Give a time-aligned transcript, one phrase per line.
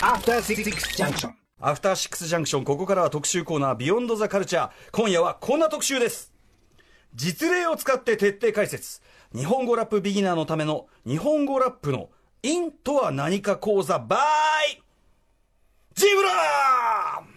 [0.00, 0.64] After Six
[1.02, 1.32] Junction.
[1.60, 4.70] アフターシックスジャンクション、ここからは特集コーナー、ビヨンドザカルチャー。
[4.92, 6.30] 今夜はこんな特集です。
[7.14, 9.00] 実例を使って徹底解説。
[9.34, 12.10] 日本語ラップビギナーのための日本語ラップの
[12.42, 14.18] インとは何か講座 by
[15.94, 17.27] ジブラよろしくお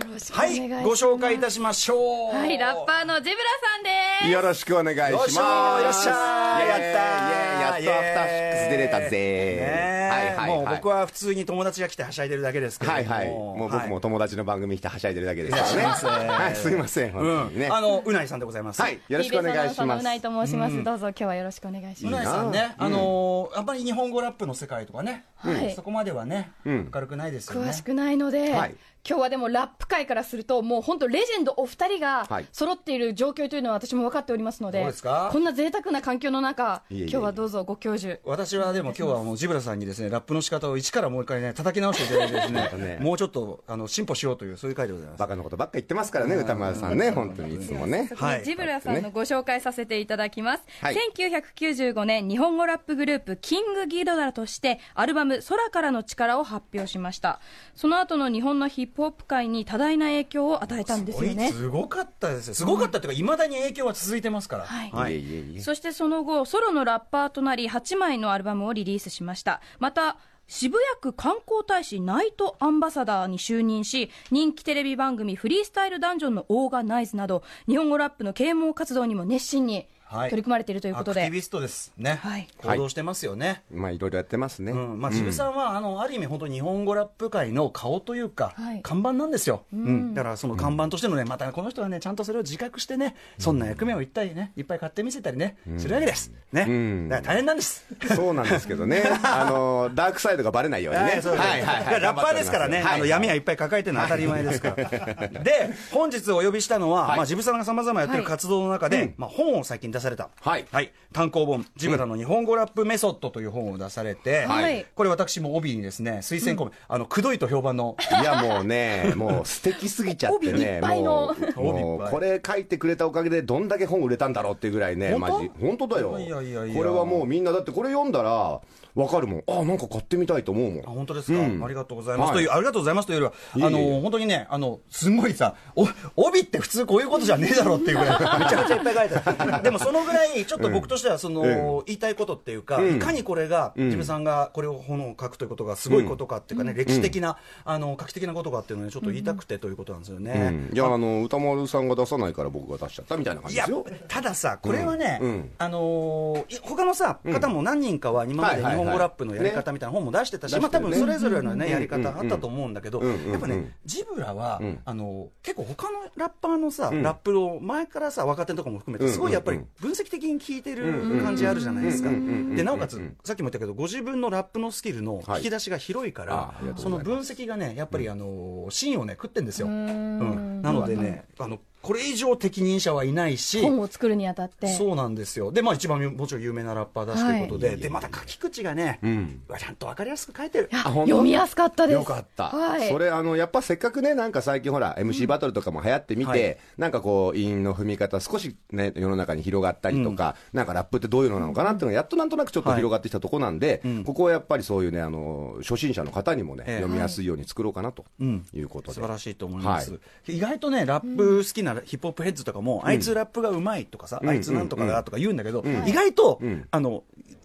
[0.00, 0.32] はい願いし
[0.70, 2.34] ます。、ご紹介いたしましょう。
[2.34, 3.90] はい、ラッパーのジブラさんで
[4.26, 4.30] す。
[4.30, 5.36] よろしくお願いします。
[5.36, 10.48] よっしゃーやったーやっとアフターシックス出れたぜはいはいはい。
[10.48, 13.28] もう僕は普通に友達が来てはしゃいでるだけですけどもはいはい。
[13.28, 16.28] もう僕も友達の番組来てはしゃいでるだけですからね。
[16.28, 17.12] はい、すいません。
[17.12, 17.66] 本当にね。
[17.66, 18.82] うん、あのうないさんでございます。
[18.82, 20.00] はい、よろしくお願いします。
[20.00, 20.82] うないと申します。
[20.82, 22.24] どうぞ今日はよろしくお願いしうます。
[22.24, 25.72] ないさんね、あのーあんまり日本語ラップの世界とかね、はい。
[25.74, 26.90] そこまではね、ん。
[26.92, 27.70] 明るくないですよね。
[27.70, 28.74] 詳しくないので、はい。
[29.06, 32.46] 今日はでもラップ界からすると、もう本当レジェンドお二人がはい。
[32.52, 35.28] 揃っている状況というのは私も分かっておりますので、そうですか？
[35.30, 37.04] こんな贅沢な環境の中、いえいえ。
[37.10, 38.18] 今日はどうぞご教授。
[38.24, 42.98] 私はでも今日はもうジブラさんにですねラップの仕方を一からもう一回ね叩き直していただいてですね ね。
[43.02, 45.20] もうちょっとあの進歩しようというそういう回でございます。
[45.20, 48.08] バカなことばっか言ってますからね、歌丸さんね、本当にいつもね。
[48.16, 48.44] はい。
[48.44, 50.96] ジブラさんのご紹介させていただきます、はい。
[51.14, 57.40] 1995年日本語ラップグループキングギドラとしてアルバム「空からの力」を発表しました
[57.74, 62.54] その後の日本のヒップホップ界に多大な影響を与えたんですよねすごかったですよ。
[62.54, 64.64] すごかったっていうか、いまだに影響は続いてますから。
[64.64, 65.60] はいいえいえいえ。
[65.60, 82.18] そしてその後ソロのラッパーとなり8枚のアルバムをリリースしましたまた渋谷区観光大使ナイトアンバサダーに就任し人気テレビ番組「フリースタイルダンジョン」のオーガナイズなど日本語ラップの啓蒙活動にも熱心にはい取り組まれているということで、アクティビストですね。
[82.22, 82.48] はい。
[82.58, 83.62] 行動してますよね。
[83.70, 84.72] まあ、いろいろやってますね。
[84.72, 85.00] うん。
[85.00, 88.82] まあ、渋さんは、あのある意味、本当に日本語ラップ界の顔というか、はい。
[88.82, 90.14] 看板なんですよ、うん。
[90.14, 96.32] だからその看板としてのね、またこの人はね、ちゃんとそれを自覚してね、そんな役目を一体ね、いっぱい買ってみせたりね、するわけです。
[96.52, 97.08] ね、ん。
[97.08, 97.86] だから大変なんです。
[98.14, 99.04] そうなんですけどね。
[99.22, 101.22] あの、ダークサイドがバレないようにね。
[101.24, 103.44] ラッパーですからね、あの闇はいい。
[103.44, 105.28] っぱい抱えてるのは当たり前ですから。
[105.28, 107.16] で、本日お呼びしたのは、はい。
[107.18, 108.30] まあ、ジブさんがさまざまやってるはい。
[108.30, 110.30] 活動の中で、まあ、本を最近出された。
[110.40, 110.66] はい。
[111.12, 114.86] 単行本、ジブラの日本語ラップメソッドという本を出されて、はい。
[114.94, 126.18] これ私も帯にですね、推薦コメ、あの、くどいと評判の、いやもうね、もう素敵すぎちゃってね、 もう、これ書いてくれたおかげでどんだけ本売れたんだろうっていうぐらいね、マジ、本当だよ。
[126.18, 128.60] いやいやいやこれはもうみんな、だってこれ読んだら、
[128.94, 129.44] わかるもん。
[129.48, 130.84] あ、なんか買ってみたいと思うもん。
[130.84, 131.64] あ本当ですか、うん。
[131.64, 132.36] ありがとうございます、はい。
[132.36, 142.96] というありがとうございますというよりは、あの本当にね、あのすんごいさお、帯って普通こういうことじゃねえだろっていうぐらい、 めちゃくちゃいっぱい書いてある、でもそのぐらい、ちょっと僕としてはその、うん言いたいことっていうか、うん。
[142.96, 150.68] いかにこれが、自分さんがこれを本を書くということがすごいことかっていうかね、歴史的な、あの画期的なことかっていうのをね、ちょっと言いたくてということなんですよね。
[150.70, 150.74] うん。
[150.74, 153.84] いや、あの、歌丸さんが出さないから僕が出しちゃったみたいな感じですよ。
[154.08, 155.20] たださ、これはね、
[155.58, 164.80] あの他のさ、方も何人かは今まで日本語ラップのやり方みたいな本も出してたし、まあ多分それぞれのね、うんやり方あったと思うんだけど、やっぱね、うんジブラは、ん。
[164.84, 167.02] あのー結構他のラッパーのさ、ん。
[167.02, 172.10] ラップを前からさ、若手とかも含めて、すごいやっぱり分析的に聞いてる感じあるじゃないですか。
[172.10, 175.38] で、なおかつ、さっきも言ったけど、ご自分のラップのスキルのはい。
[175.38, 179.66] 引き出しが広いから、そうの分析がね、やっぱりあのー芯をね、食ってんですよ。
[179.66, 180.58] ううん。
[180.60, 180.62] ん。
[180.62, 184.68] なのでね、あの、これ以上適任者はいないし、本を作るにあたって。
[184.68, 185.52] そうなんですよ。
[185.52, 187.76] で、まあ一番もちろん有名なラッパーだしということで、はい。
[187.76, 190.70] で、また書き口がね、んうわちゃんとわかりやすく書いてる。
[190.72, 191.94] 読みやすかったです。
[191.96, 196.58] よかった、はい、それあのやっぱせっかくねなんか最近ほら MC バトルとかも流行ってみて、はい。
[196.78, 202.78] なんかこう韻の踏み方少しね世の中に広がったりとか、なんかラップってどういうのなのかなっていうのがやっとなんとなくちょっとはい。
[202.78, 204.04] 広がってきたとこなんで、ん。
[204.04, 206.76] ここはやっぱりそういうねあの初心者の方にもね、ええ。
[206.76, 208.46] 読みやすいように作ろうかなとうん。
[208.54, 214.28] いうことで、素晴らしいと思います、は意外とねラップ好きなヒップホップヘッズとかも、あいつラップがうまいとかさ、ん。
[214.28, 216.66] あいつなんとかだとか言うんだけど、意外と、ん。
[216.70, 217.04] あの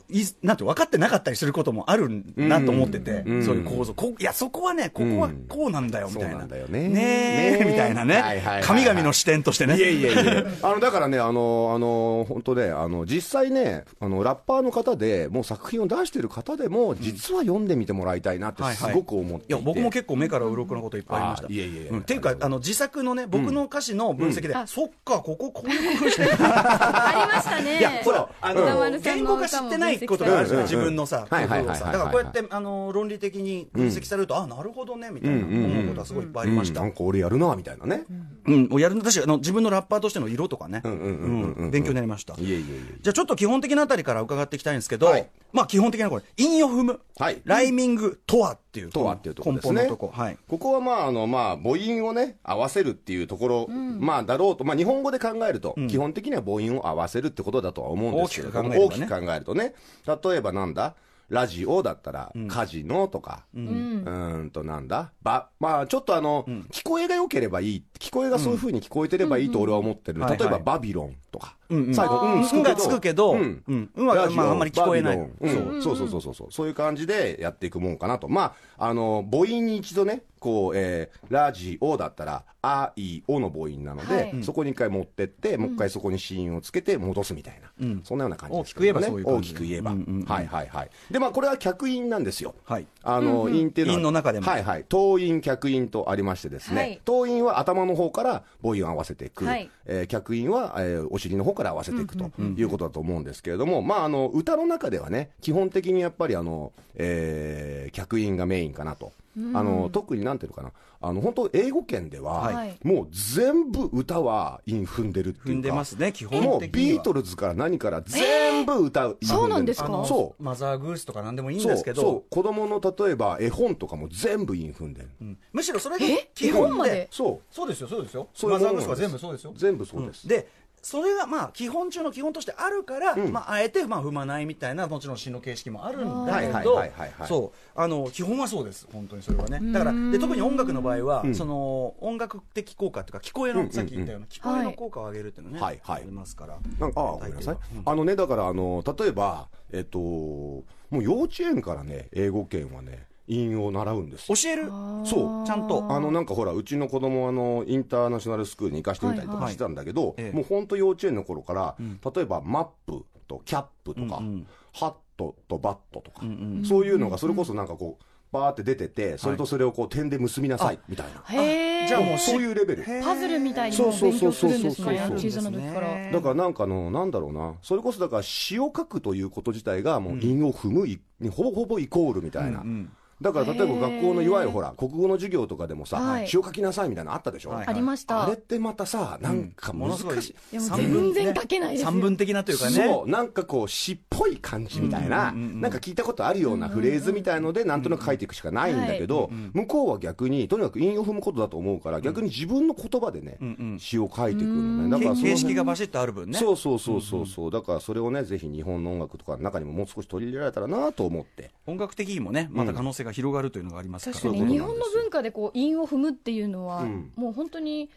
[0.10, 3.46] いなんて分かってなかったりすることもあるなと思ってて、うん。
[3.46, 3.94] そういう構造。
[3.94, 6.88] こいやそこはねここはこうなんだよみたいな、そうなんだよね。
[6.88, 7.66] ねえねえ。
[7.66, 8.64] みたいなね、はいはいはいはい。
[8.64, 9.78] 神々の視点としてね。
[9.78, 21.48] いえいえいえ、 あのだからね、あのあの本当ね、あの実際ねあの、ラッパーの方で、もう作品を出してる方でも、実は読んでみてもらいたいなって、すごく思っていて、いや僕も結構目から鱗なこといっぱいありました。
[21.48, 21.90] あいえいえいえ。
[21.90, 22.00] うん。
[22.00, 24.68] っていうかあの自作のね僕の歌詞の分析で、うん。
[24.68, 26.32] そっかこここういう工夫してる。
[26.40, 27.80] ありましたね。
[27.80, 30.72] いやほらあ歌の言語化知ってないことがあるじゃない、うん。
[30.72, 36.82] 自分のさだからこうやってあの論理的に分析されると、あなるほどねみたいな思うことはすごいいっぱいありました。
[36.82, 36.88] うん。
[36.88, 38.06] なんか俺やるなみたいなね、
[38.50, 42.34] うん、もうやるの私あの自分のラッパーとしての色とかね、んうんうんうんうん勉強になりました。
[42.34, 42.98] いえいえいえ。
[43.02, 45.30] じゃあちょっと基本的なあたりから伺っていきたいんですけど、はい。
[45.54, 47.42] まあ基本的なこれ、韻を踏む、はい。
[47.46, 49.54] ライミングとはっていうとはっていうとこ
[49.98, 50.12] こ。
[50.14, 50.38] はい。
[50.48, 59.74] ここはまああの、まあ、母音をね合わせるっていうところ、まあだろうと、まあ、日本語で考えると、基本的には母音を合わせるってことだとは思うんですけれど大きく考えるとね。
[60.08, 60.96] 例えばなんだ？
[61.30, 65.12] ラジオだったら、カジノとか、うーんとなんだ。
[65.22, 70.22] ば、まあちょっとあの、聞こえが良ければいい、聞こえがそういう風に聞こえてればいいと俺は思ってる。
[70.22, 70.30] うん。
[70.30, 71.56] うん例えばバビロンとか。
[71.70, 76.48] 最後、うん、うんがつくけどうんうんうんはまああんまり聞こえないバビロンうんそうそうそうそうそう。
[76.52, 78.28] そういう感じでやっていくもんかなと。
[78.28, 87.72] まあ、あの、母音に一度ね、こう、えー、ラジオだったら、あ、い、おの母音なので、はいそこに一回持ってって、もう一回そこに子音をつけて戻すみたいな。
[87.82, 89.92] うんそんなような感じです大きく言えばそういう感大じきく言えば。
[89.92, 90.90] うんうんうんはいはいはい。
[91.12, 92.56] で、まあこれは客音なんですよ。
[92.66, 94.00] はいあの、音っていうのは。
[94.00, 94.86] 韻の中でもはいはい。
[94.90, 96.82] 頭音、客音とありましてですね。
[96.82, 99.46] はい頭音は頭の方から母音を合わせていく。
[99.46, 109.12] はいえー客音は、えーお尻の方から合わせていくということだと思うんですけれども、まああの、歌の中ではね、基本的にやっぱりあの、えー客音がメインかなと。
[109.54, 110.72] あの、特になんていうのかな。
[111.02, 112.78] あの、本当英語圏では、はい。
[112.84, 115.52] もう全部歌は韻踏んでるっていうか。
[115.52, 116.54] 踏んでますね基本的には。
[116.54, 119.18] もうビートルズから何から全部歌う。
[119.24, 119.86] そうなんですか？
[119.86, 120.44] あのそう。
[120.44, 122.02] マザーグースとか何でもいいんですけど。
[122.02, 122.30] そう。
[122.30, 125.38] 子供の例えば絵本とかも全部韻踏んでる、うん。
[125.54, 126.30] むしろそれがえ？
[126.36, 126.68] 基本で。
[126.68, 127.08] 絵本まで？
[127.12, 127.56] そう。
[127.56, 128.28] そうですよそうですよ。
[128.44, 129.54] マザーグースは全部そうですよ。
[129.56, 130.48] 全部そうです、で
[130.82, 133.32] それがまあ基本中の基本としてあるから、ん。
[133.32, 136.82] まあ、あえてまあ踏まないみたいなもちろん詩の形式もあるんだけど
[137.28, 137.80] そう。
[137.80, 138.88] あの基本はそうです。
[138.92, 139.62] 本当にそれはね。
[139.72, 141.36] だからで特に音楽の場合は、ん。
[141.36, 143.70] その音楽的効果というか聞こえの、うん。
[143.70, 145.80] さっき言ったような聞こえの効果を上げるっていうのね、はい。
[145.84, 146.02] はい。
[146.02, 146.58] ありますから。
[146.80, 154.36] なんかあごめんなさい、あのねだからあの例えばえっともう幼稚園からね英語圏はね韻を習うんですよ。
[154.36, 154.72] 教える？
[155.06, 155.86] そうちゃんと。
[155.90, 159.46] あのなんかほらうちの子供あのインターナショナルスクールに行かしてみたりとはいはい。
[159.48, 160.36] かしてたんだけど、ええ。
[160.36, 161.76] もう本当幼稚園の頃から、
[162.14, 164.48] 例えばマップとキャップとか、うんうん。
[164.74, 182.62] ハットとバットとか、んそういうのがそれこそなんかこうバーって出ててそれとそれをこう点で結びなさいみたいな、へえじゃあもうそういうレベルパズルみたいにそうそうそうも勉強するんですそうそうそうね小さな時からだからなんかあの、なんだろうな、それこそだから詩を書くということ自体が、もう韻を踏むい、にほぼほぼイコールみたいな。
[182.62, 182.92] うん
[183.22, 186.28] だから例えば学校のいわゆるほら、国語の授業とかでもさ、はい。
[186.28, 187.68] 詩を書きなさいみたいなのあったでしょ、はい。
[187.68, 188.24] ありました。
[188.24, 190.58] あれってまたさ、なんか難ものすごいしい。
[190.58, 191.92] う三文全然書けないですよ。
[191.92, 192.72] 三文的なというかね。
[192.72, 203.38] そう、なんかこう、詩っぽい感じみたいな、なんか聞いたことあるようなフレーズみたいので、なんとなく書いていくしかないんだけど、向こうは逆に、とにかく韻を踏むことだと思うから、逆に自分の言葉でね、
[203.80, 204.90] 詩を書いていくのね。
[204.90, 206.38] だから形式がバシッとある分ね。
[206.38, 211.52] そうそうそうそうそう、だからそれをねぜひ日本の音楽とかの中にももう少し取り入れられたらなと思って。
[211.66, 217.12] 音楽的にもねまた可能性が広がるというのがありますから、確かに日本の文化でこう韻を踏むっていうのは、うん。
[217.16, 217.90] もう本当に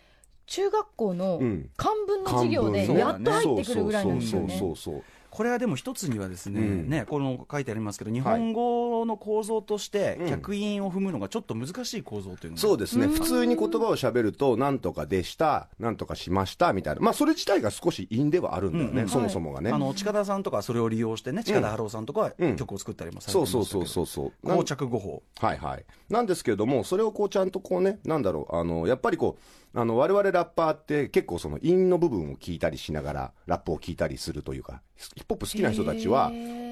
[0.47, 1.71] 中学校のうん。
[1.77, 4.57] 漢文の授業でやっと入ってくるぐらいなんですよね。
[4.59, 6.89] そうそうそうそうこれはでも一つにはですね,、うん。
[6.91, 10.29] ねこの書いてありますけど日本語の構造としてうん。
[10.29, 12.61] 客韻を踏むのがちょっと難しい構造というのが。
[12.61, 13.07] そうですね。
[13.07, 17.01] 普通に言葉を喋るとなんとかでしたなんとかしましたみたいな。
[17.01, 18.99] まあそれ自体が少し韻ではあるんだよね、うん。
[18.99, 22.57] うんそもそもがね、あの近田さんとかそれを利用してね近田春夫さんとかはうん。
[22.57, 23.65] 曲を作ったりもされてそうましたけど。
[23.65, 24.47] そうそうそうそう。
[24.47, 25.23] なん膠着語法。
[25.41, 25.85] はいはい。
[26.11, 29.43] なんですけれども、それをこうちゃんとこうね、なんだろう、あの、やっぱりこう、
[29.75, 36.31] あの、我々ラッパーって結構その韻の部分を聞いたりしながら、ラップを聞いたりするというか、ヒップホップ好きな人たちは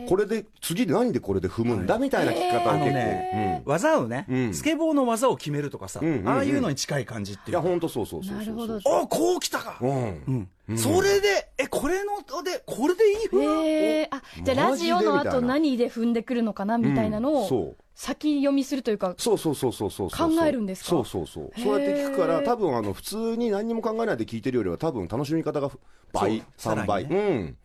[0.09, 4.55] これで、次で何でこれで踏むんだみたいな聞き方をあの結構、ね、技をね、うん。
[4.55, 6.29] スケボーの技を決めるとかさ、うんうんうん。
[6.29, 7.51] ああいうのに近い感じってうん。
[7.51, 8.39] いや、いうかほんとそうそうそうそう。
[8.39, 8.81] なるほど。
[8.85, 9.91] おこう来たか、うん。
[9.91, 9.97] う
[10.33, 16.79] んそれでえこれのでこれでいいふえあじゃあラジオの後何で踏んでくるのかな？
[16.79, 17.83] みたいなのをうんそう。
[17.95, 20.31] 先読みするというかそうそうそうそうそうそう。
[20.31, 20.89] 考えるんですか？
[20.91, 21.61] そうそうそう。
[21.61, 25.71] そうやって聞くから多分あの普通に何にも考えないで聞いてるよりは多分楽しみ方が
[26.13, 26.75] 倍そう。
[26.75, 27.57] 3倍、さらにうん。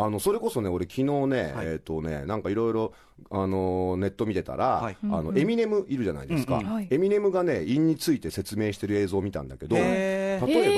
[0.00, 1.66] あのそれこそね俺昨日ね、はい。
[1.66, 2.92] えっ、とねなんかいろいろ
[3.30, 4.96] あのネット見てたら、はい。
[5.04, 6.66] あのエミネムいるじゃないですか、うん。
[6.66, 6.72] うん。
[6.74, 6.88] はい。
[6.90, 9.74] エミネムがね韻について説明してる映像を見たんだけど
[10.46, 10.76] 例えへ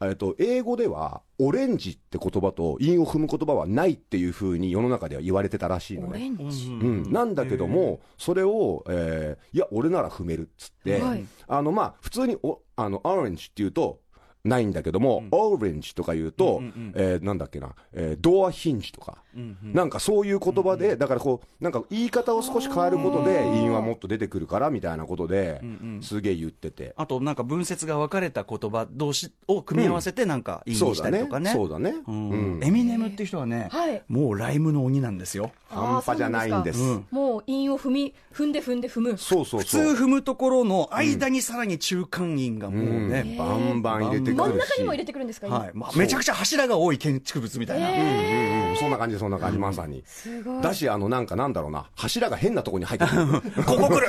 [0.00, 11.24] ば、えっと英語ではオレンジって言葉と韻を踏む言葉はないっていうふうに世の中では言われてたらしいのオねうん、なんだけども、それを、えーいや、俺なら踏めるっつって、はい。
[11.46, 14.00] あの、まあ、普通にお、あの、オレンジって言うと、
[14.44, 16.92] ないんだけども、オレンジとか言うと、うんうんうん。
[16.94, 19.72] えーなんだっけな、えードアヒンジとか、うんうん。
[19.72, 25.60] なんかそういう言葉で、だからこう、なんか言い方を少し変えることで、韻はもっと出てくるから、みたいなことで、
[26.00, 26.94] すげえ言ってて。
[26.96, 31.50] あとなんか文節が分かれた言葉同士を組み合わせてなんかいいにしたりとかね。
[31.50, 31.94] そうだね。
[32.06, 32.30] うん。
[32.30, 32.64] うん。
[32.64, 34.02] エミネムっていう人はね、はい。
[34.08, 35.52] もうライムの鬼なんですよ。
[35.68, 36.80] 半端じゃないんです。
[37.10, 39.18] もう韻を踏み踏んで踏んで踏む。
[39.18, 40.06] そうそう普通そう。
[40.06, 44.50] 踏むところの間にさらに中間韻がもうね、バンバン入れててくるし。
[44.50, 45.70] 真ん中にも入れてくるんですか、今はい。
[45.74, 47.94] まあ、めちゃくちゃ柱が多い建築物みたいな、う。
[47.94, 50.02] んうん、そんな感じ、そんな感じ、まさに。
[50.06, 53.26] すごいだし、あの、なんかなんだろうな、柱が変なとこに入ってくる。
[53.64, 54.08] ここ来る、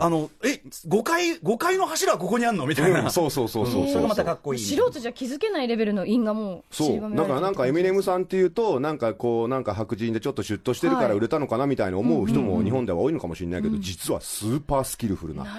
[0.00, 2.66] あのえ5階5階の柱はここにあんの？
[2.66, 3.10] みたいな、うん。
[3.10, 4.60] そうそうそうそうそれがまたかっこいい。
[4.60, 7.16] 素人じゃ気づけないレベルの因がもうそう。
[7.16, 15.50] だからなんかエミネムさんっていうと、なんかこう、なんか白人でちょっとシュッとしてるから売れたのかなみたいに思う人も日本では多いのかもしれないけど、実はスーパースキルフルなラ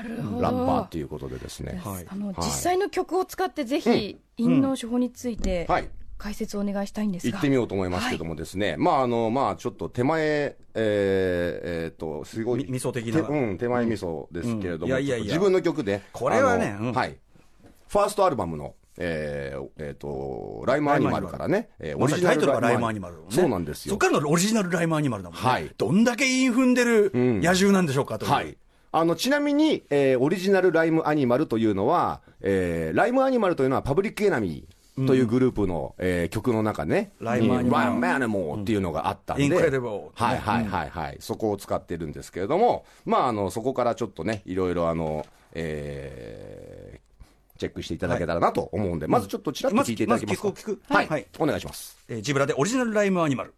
[0.52, 1.82] ッパーっていうことでですね。
[1.84, 2.06] はい。
[2.10, 2.36] あの、はい。
[2.40, 5.90] 実際の曲を使ってぜひ、陰の手法についてはい。
[6.18, 12.66] 解説をお願いしたいんですが、行ってみようと思いますけどもですね、まああの、まあちょっと手前、えー、えーと、すごい。
[12.66, 13.22] み味噌的な。
[13.22, 15.04] 手うん、手前味噌ですけれども、うん。
[15.04, 16.02] いやいや自分の曲で。
[16.12, 16.94] これはねうん。
[16.94, 17.18] はい。
[17.88, 23.92] ファーストアルバムの、えー、えーと、 Rhyme Animal からね、えーまさにタイトルが Rhyme Animal、ね、そうなんですよ。
[23.92, 25.72] そっからの Original Rhyme Animal だもんね、はい。
[25.78, 28.58] どんだけ韻踏んでる野獣なんでしょうかという、はい。
[29.00, 40.90] あの、ちなみに、えー Original Rhyme Animal というのは、えー Rhyme Animal というのは Public Enemy というグループの、えー曲の中ね、 Rhyme Animal っていうのがあったんで、 Incredible はいはいはい。
[40.90, 47.08] はい、そこを使ってるんですけれども、まあ、あの、そこからちょっとね、いろいろあの、えー
[47.60, 50.48] チェックしていただけたらなと思うんで、まずちょっとちらっと聞いていただけますか？
[50.50, 50.94] まず聞く聞く。
[50.94, 51.98] はい、はいお願いします。
[52.08, 53.54] えージブラでオリジナルライムアニマル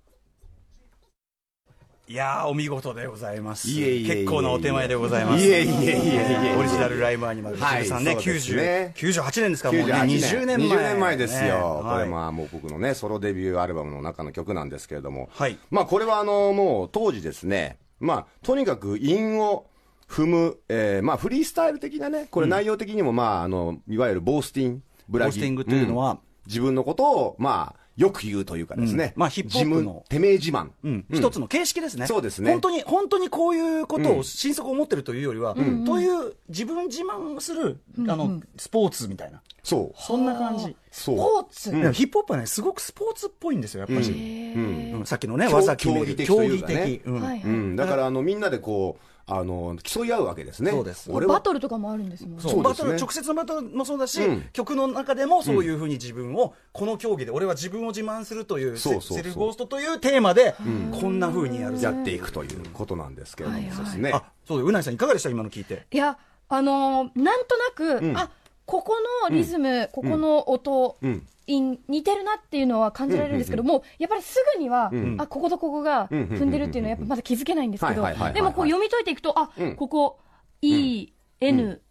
[2.09, 3.67] いやーお見事でございます。
[3.67, 5.45] 結構なお手前でございます。
[5.45, 6.07] いえいえいえい
[6.53, 6.55] え。
[6.57, 7.85] オリジナルライムアニマル、さんね。
[7.85, 8.93] そうですね。
[8.97, 9.93] 90 98年ですからもうね。
[9.93, 10.57] 98 20年。
[10.57, 10.67] 前。
[10.69, 11.91] 20年前ですよ、ね。
[11.91, 15.59] これまあもう僕のねソロデビューアルバムの中の曲なんですけれども、はい。
[15.69, 17.77] まあこれはあのもう当時ですね。
[17.99, 19.67] まあとにかく韻を
[20.09, 25.33] 踏む、えーまあフリースタイル的なねこれ内容的にもまああのいわゆるボースティンブラギ。
[25.33, 26.19] ボースティングというのはん。
[26.47, 29.19] 自分のことをまあよく言うというかですね、うん。
[29.19, 30.05] まあヒップホップの。
[30.07, 31.05] てめえ自慢、うん。
[31.11, 32.49] 一つの形式ですね、そうですね。
[32.49, 40.01] 本当に本当にこういうことを心底思ってるというよりは、という自分自慢をする、あのスポーツみたいな、そう。
[40.01, 44.99] そんな感じ、スポーツ、ヒップホップはね、すごくスポーツっぽいんですよ、やっぱり、うん。
[44.99, 45.05] うん。
[45.05, 46.75] さっきのね、競技決める競技的というかね。
[46.75, 47.05] 競技的。
[47.05, 47.21] うん。
[47.21, 47.41] はい。
[47.43, 50.71] うん、だからあのみんなでこうあの競い合うわけですね。
[50.71, 51.11] そうです。
[51.11, 51.35] 俺は。
[51.35, 52.41] バトルとかもあるんですもんね。
[52.41, 52.91] そうそうですね。
[52.91, 54.41] バトル直接のバトルもそうだし、うん。
[54.53, 59.17] 曲の中でもそういうふうに自分を、この競技で俺は自分を自慢するというそうそうそう。
[59.17, 60.55] セルフゴーストというテーマで、
[60.99, 63.75] こんなふうにやるやっていくということなんですけれども、はいはい。
[63.75, 64.11] そうですね。
[64.13, 65.29] あそうだうなぎさんいかがでした？
[65.29, 65.85] 今の聞いて。
[65.91, 66.17] いや
[66.49, 68.17] あのーなんとなく、ん。
[68.17, 68.29] あ
[68.65, 68.93] ここ
[69.29, 71.11] のリズム、ここの音、うん。
[71.11, 79.75] 音似てるなっていうのは感じられるんですけども、やっぱりすぐには、んあこことここがうん踏んでるっていうのはやっぱまだ気づけないんですけどでもこう読み解いていくとあ、うん。
[79.75, 80.19] ここ
[80.61, 81.81] E、N、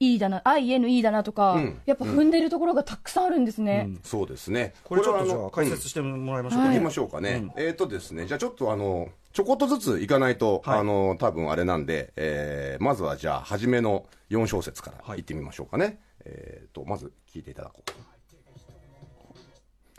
[0.00, 1.80] E だな I、N、E だなとか、うん。
[1.86, 4.74] やっぱ踏んでるところがたくさんあるんですね、そうですね。
[4.84, 10.80] これちょっとじゃはのあ解説してもらいましょうか、はい行きましょうかね、えっ、とですねじゃあちょっとあのちょこっとずついかないと、はい。
[10.80, 15.20] あの多分あれなんで、えーまずはじゃあ初めの4小節からはい。
[15.20, 17.90] いってみましょうかね、えっ、とまず聞いていただこう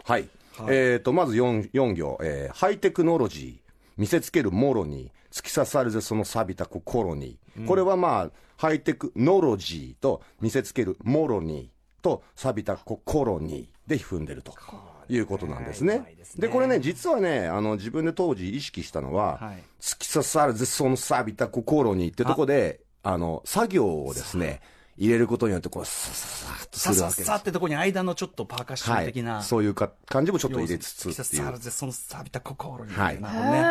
[0.07, 0.29] はい、
[0.69, 7.37] えっ、とまず 4, 4行、えーハイテクノロジー見せつけるもろに突き刺さるぜその錆びた心に、
[7.67, 11.69] これはまあハイテクノロジーと見せつけるもろに
[12.01, 14.53] と錆びた心にで踏んでると。
[15.09, 15.95] いうことなんですね。
[15.95, 16.35] うまいです。
[16.35, 16.47] ね。
[16.47, 19.63] でこれね実はねあの自分で当時意識したのは、はい。
[19.79, 24.59] 突き刺さるぜその錆びた心にってとこであの作業をですね
[24.97, 27.25] 入れることによってこうさささっとするわけです。
[27.25, 31.15] さってとこに間のちょっとパーカッション的な、はい、そういうか感じもちょっと入れつつっていう。
[31.15, 33.57] 刺さるぜその錆びた心に、はいなるほどね。
[33.57, 33.61] へ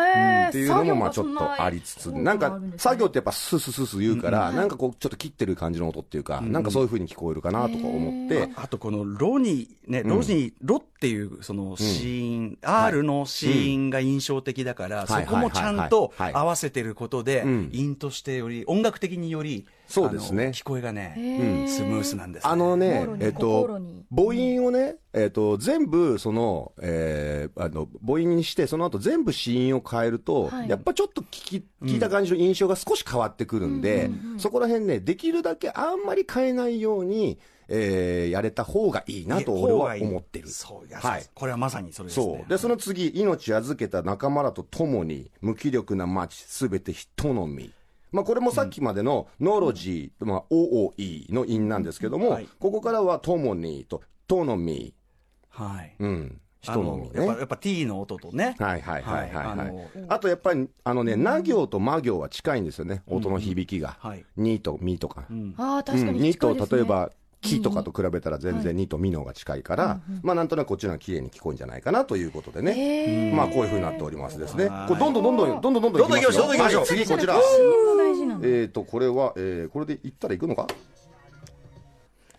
[0.45, 15.25] ーっていうのもまあちょっとありつつ、なんかサ行ってやっぱスースースースー言うから、なんかこうちょっと切ってる感じの音っていうか、なんかそういう風に聞こえるかなとか思って、あとこのロに、ね、ロに、ロっていうそのシーン、R のシーンが印象的だから、はい。
[15.25, 17.69] そこもちゃんと合わせてることで、うん。
[17.71, 22.49] 韻としてより、音楽的により、そうですね聞こえがね、ースムースなんです、ね。
[22.51, 23.79] あのねえっと
[24.09, 37.37] 母音をね、えっと、全部、その、えーあの、母音にして、その後全部子音を変えると、はいやっぱちょっと聞き、聞いた感じの印象が少し変わってくるんで、そこら辺ね、できるだけあんまり変えないように、
[37.69, 40.47] えーやれた方がいいなと俺は思ってる。
[40.47, 42.25] そう、いやはいこれはまさにそれですね。
[42.25, 42.49] そう。
[42.49, 47.71] で、その次、命預けた仲間らと共に、無気力な街、すべて人のみ。
[48.17, 54.95] まあ、これもさっきまでのノロジー、まあ、OOE の音なんですけども、はいここからは共にと、とのみ。
[55.49, 55.95] はい。
[55.99, 56.41] うん。
[56.65, 57.39] あ人のみねのやっぱ。
[57.41, 58.55] やっぱ T の音とね。
[58.57, 59.33] はいはいはいはいはい。
[59.35, 63.97] はいあのあとやっぱり、あのね、な行とま行は近いんですよね、音の響きが。
[63.99, 65.25] はいにとみとか。
[65.57, 67.11] ああ確かににと近いですね、例えば
[67.47, 74.65] 木とかと比べたら全然にとみの方が近いから、まあなんとなくこっちの方が綺麗に聞こえるんじゃないかなということでね、まあこういうふうになっておりますですね。
[74.65, 74.87] はい。
[74.87, 76.47] これどんどんどんどんどんどんどんどんどんどん行きましょう。
[76.49, 76.85] はい。
[76.85, 80.67] 次こちらえーとこれは、えーこれでいったらいくのか？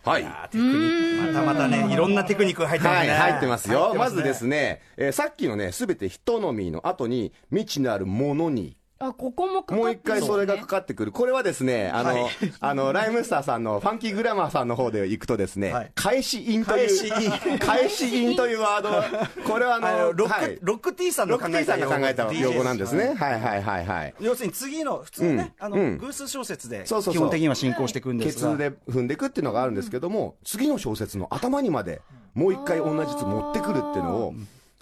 [0.05, 0.23] はい。
[0.23, 3.89] テクニックまたまたねいろんなテクニックが入ってますはい、ね入ってますよ。
[3.89, 11.13] 入まずですね、えーさっきのね、すべてヒトノミーの後に、未知なるものに、あここもかかってもう一回それがねかかってくる。
[11.13, 12.27] これはですね、あの、はい。
[12.59, 15.91] あの、ライムスターさんのファンキーグラマーさんの方で行くとですね、はい。
[15.95, 18.35] 返し印という、返し印。
[18.35, 20.59] というワード、これはああの、のロック、はい。
[20.61, 22.63] ロック T さんの考えた用語。
[22.65, 23.13] なんですね。
[23.15, 24.13] はいはいはいはい。
[24.19, 25.97] 要するに次の普通のね、あの、うん。
[25.97, 27.13] 偶数小説でそうそうそう。
[27.13, 28.51] 基本的には進行していくんですが。
[28.51, 32.01] ケツで踏んでいくっていうのがあるんですけども、次の小説の頭にまで
[32.33, 34.33] もう一回同じ図持ってくるっていうのを、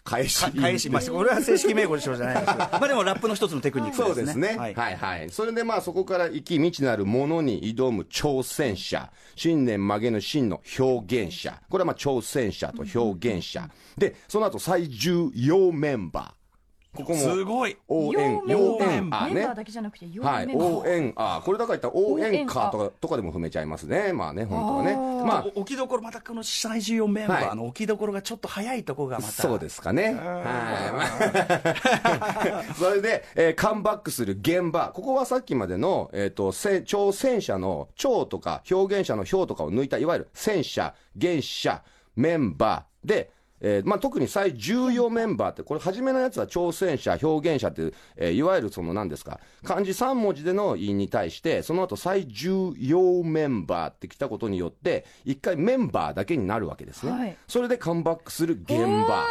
[0.07, 4.57] 返し返しましたこれは正式名語でしょうじゃないですけど まあでもラップの一つのテクニックそうでねですすね。
[4.57, 9.09] はい、はい、それでまあそこから生き未知なるものに挑む挑戦者。
[9.35, 11.61] 信念曲げぬ真の表現者。
[11.69, 13.69] これはまあ挑戦者と表現者。
[13.97, 16.46] で、その後最重要メンバー。
[16.97, 17.19] ここも。
[17.19, 19.55] すごい応援、メン応バー援、バー。
[19.55, 24.13] だけじゃなくて、はい、応援、あこれだから言ったら応援歌とか、とかでも踏めちゃいますね。
[24.13, 24.95] まあね、本当はね。
[25.25, 30.13] まあ、お置きどころまたこの最重要メンバーの置きどころがちょっと早いところがまたそうですかね。
[30.15, 31.03] は
[32.69, 32.73] い。
[32.79, 34.91] それで、えーカムバックする現場。
[34.93, 41.83] ここはさっきまでの、えっ、と、せ挑戦者の超とか表現者の表とかを抜いた、いわゆる戦車、原者、
[42.15, 57.11] メンバーで、えーまあ、特に最重要メンバーって、これ初めのやつは挑戦者、表現者っていう、えーいわゆるその何ですか、漢字3文字での韻に対して、その後最重要メンバーって来たことによって、一回メンバーだけになるわけですね。
[57.11, 59.25] はいそれでカムバックする現場。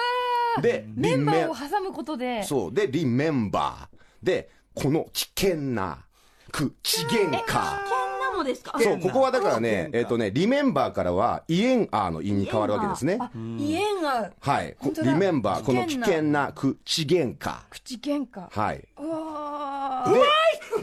[0.60, 2.74] で、メンバーをリ挟むことで、そう。
[2.74, 4.26] で、リメンバー。
[4.26, 6.04] で、この危険な、
[6.50, 8.05] 口喧嘩。
[8.36, 13.18] もですかそう、ここはだからね、えっ、とね、リメンバーからは、イエンアーの韻に変わるわけですね。
[13.20, 14.76] あ、イエンがはい。
[15.02, 17.56] リメンバー、この危危険な口喧嘩。
[17.70, 18.48] 口喧嘩。
[18.50, 18.84] はい。
[18.98, 20.20] うわーで、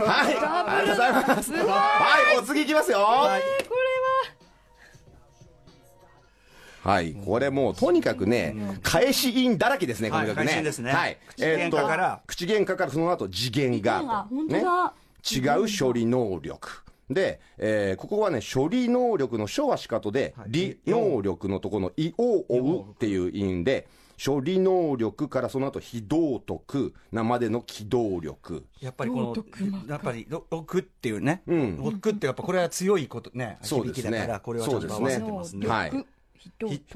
[0.04, 0.38] はい。
[0.38, 1.54] ありがとうございます。
[1.54, 3.00] はい、お次いきますよ。
[3.00, 3.76] はいえーこ
[6.84, 10.36] はい、これもうとにかくね、返し印だらけですね、この曲ね。
[10.36, 11.18] はい返し印ですねはい。
[11.30, 14.28] 口喧嘩から口喧嘩からその後次元が。
[15.26, 16.83] 違う処理能力。
[17.14, 23.88] で、えーここはね、処理能力の書は仕方で、理能力のところのいを追うっていう意味で、
[24.24, 28.66] 処理能力からその後非道徳なまでの機動力。
[28.80, 29.46] やっぱりこの
[29.88, 31.88] やっぱりロロックっていうね、うん。
[31.90, 33.58] ってやっぱこれは強いことね。
[33.62, 34.04] そうですね。
[34.04, 35.68] 響きだからこれはちゃんと合わせてますね。
[35.68, 36.06] はい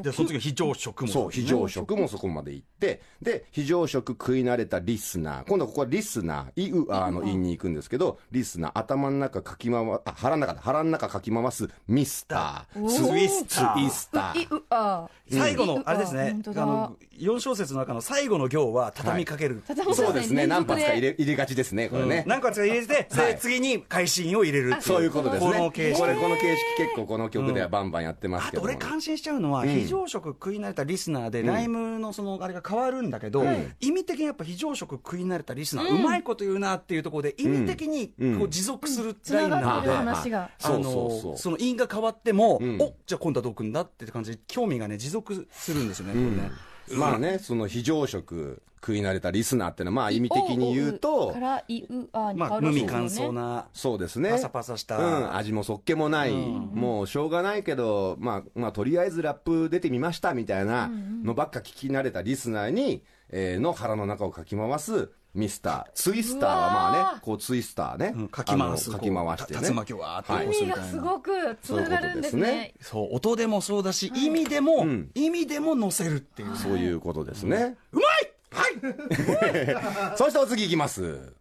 [0.02, 5.44] でその次非常食もそう、非常食もそこまで行って、で、非常食食い慣れたリスナー。
[5.46, 12.90] 今度はここはリスナー、イウアーの韻に行くんですけど、リスナー、頭の中かき回、あ、腹の中だ、腹の中かき回すミスター、おー。
[12.90, 14.40] ツイスター、ツイスター。
[14.42, 22.24] いうあ最後うんのあれですねあの4小節の中の最後の行は畳みかける、畳みそうですね、何発か入れ入れがちですね、これね。
[22.28, 23.34] 何か入れて、はい。
[23.34, 25.52] で次に会心を入れるそういうことですね。
[25.52, 26.00] この形式。
[26.02, 28.68] これ、この形式結構この曲ではバンバンやってますあけども。
[28.70, 33.44] と俺感心しちゃうのは、非常食食い慣れたリスナーで、ライムのそのあれが変わるんだけど、
[33.80, 40.52] 意味的にやっぱ非常食食い慣れたリスナー、うまいこと言うなっていうところで意味的にこう持続するラインなので、繋がってる話が。
[40.64, 42.78] あのその韻が変わっても、ん。
[42.82, 46.52] おじゃあ今度はどうくんだって感じで興味がね持続するんですよね、これね
[46.94, 54.30] まあね、その非常食食い慣れたリスナーってのは、まあ意味的に言うとか、らいうあに変まあわる無味乾燥ななそうですね。
[54.30, 60.90] パサパサしたうん、味もそっけもない、もうしょうがないけど、まあ、まあ、とりあえずラップ出てみましたみたいな
[61.24, 65.92] のばっか聞き慣れたリスナーに、えーの腹の中をかき回すミスター。
[65.94, 68.14] ツイスターはまあね、こうツイスターね。
[68.16, 69.60] うんかき回すかき回してね。
[69.70, 77.78] 竜巻をわーってはい起こす意味がすごくつながるんですねそう音でもそうだし、意味でも、ん意味でも乗せるっていう、そういうことですね。
[77.92, 78.06] うまい
[78.50, 81.34] はい そしてお次いきます。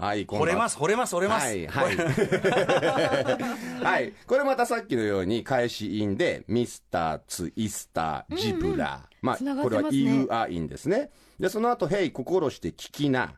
[0.00, 1.96] はい、惚れます惚れます惚れます、はい、はい。
[3.84, 4.12] はい。
[4.26, 9.09] これまたさっきのように、返し印で、ミスター、ツイスター、ジブラ。
[9.22, 11.10] まあ、繋がっこれはてますね EU ア印ですね。
[11.38, 13.34] で、その後、ヘイ、心して聞きな、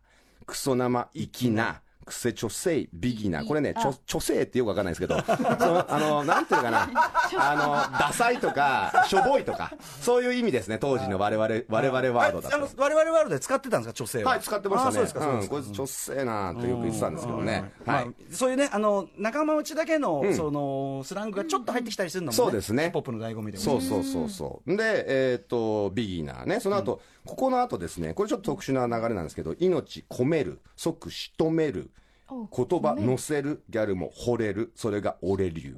[0.46, 3.44] クソ生、生きな、クセチョセイ、ビギナ。
[3.44, 5.32] これね、チョ、チョセイってよくわかんないですけど、そ
[5.66, 6.90] の、あの、なんていうのかな、
[7.38, 12.68] あの、ダサいとか、しょぼいとか、そういう意味ですね、当時の我々、我々ワードだとあの。
[12.76, 14.30] 我々ワールドで使ってたんですか女性は？
[14.32, 14.88] はい、使ってましたね。
[14.88, 17.72] あそうですかそうですか、んこいつ、ちょっせえなーってよく言ってたんですけどね。
[17.84, 18.14] まあはい。
[18.30, 24.76] そういうねあの仲間内だけの、そのスラングがちょっと入ってきたりするのも、ねそうですねヒップの醍醐味でそうそうそうそう。
[24.76, 26.60] で、えっ、と、ビギナーね。
[26.60, 32.01] その後、ここの後ですね、これちょっと特殊な流れなんですけど、命込める、即仕留める、お
[32.54, 35.76] 言葉乗せる、ギャルも惚れる、それが俺流。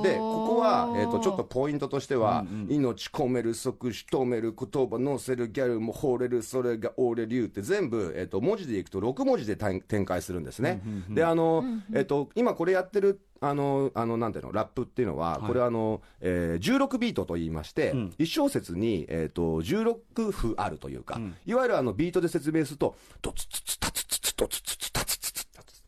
[0.00, 10.80] で、ここは、えっ、と、ちょっととポイントとしては、命込める、即し止める、言葉乗せる、ギャルも惚れる、それが俺流って全部、えっ、と、文字でいくと6文字で展展開するんですね。
[11.10, 11.64] で、あの、
[11.94, 24.91] えっ、と、今これやってる、あの、あの、なんていうの、ラップっていうのは、これはあの、えー16ビートと言いまして、一小節に、えっ、と、16符あるというか、いわゆるあの、ビートで説明すると、ドツツツタツツツドツツツ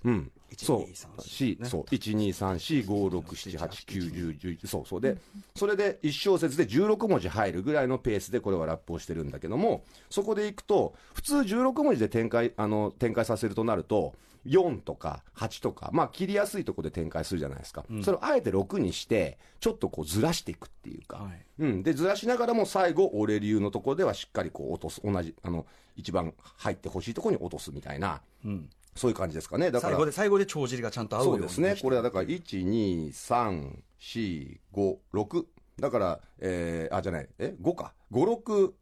[0.05, 0.31] うん。
[0.57, 0.81] そう。
[0.83, 1.83] 1 2 3し、そう。
[1.83, 5.01] 1、2、3、4、5、6、7、8、9、10、11、そうそう。
[5.01, 5.17] で、
[5.57, 14.15] それで1小節で16文字入るぐらいのペースでこれはラップをしてるんだけども、そこでいくと、普通16文字で展開、あの、展開させるとなると、
[14.47, 17.85] 4とか8とか、まあ切りやすいところで展開するじゃないですか。
[18.03, 21.17] それをあえて6にして、ちょっとこうずらしていくっていうか。
[21.17, 21.83] はいうん。
[21.83, 25.01] で、ずらしながらも最後、俺流のところではしっかりこう落とす。
[25.03, 29.71] 同じ、あの、一番入ってほしいところに落とすみたいな、うんそういう感じですかね。
[29.71, 31.77] だから最後、で最後で帳尻がちゃんと合うよにそううですね。
[31.83, 35.45] これはだから、1、2、3、4、5、6。
[35.81, 37.95] だから、えー、あ、じゃない、え ?5 か。
[38.13, 38.73] 5、6、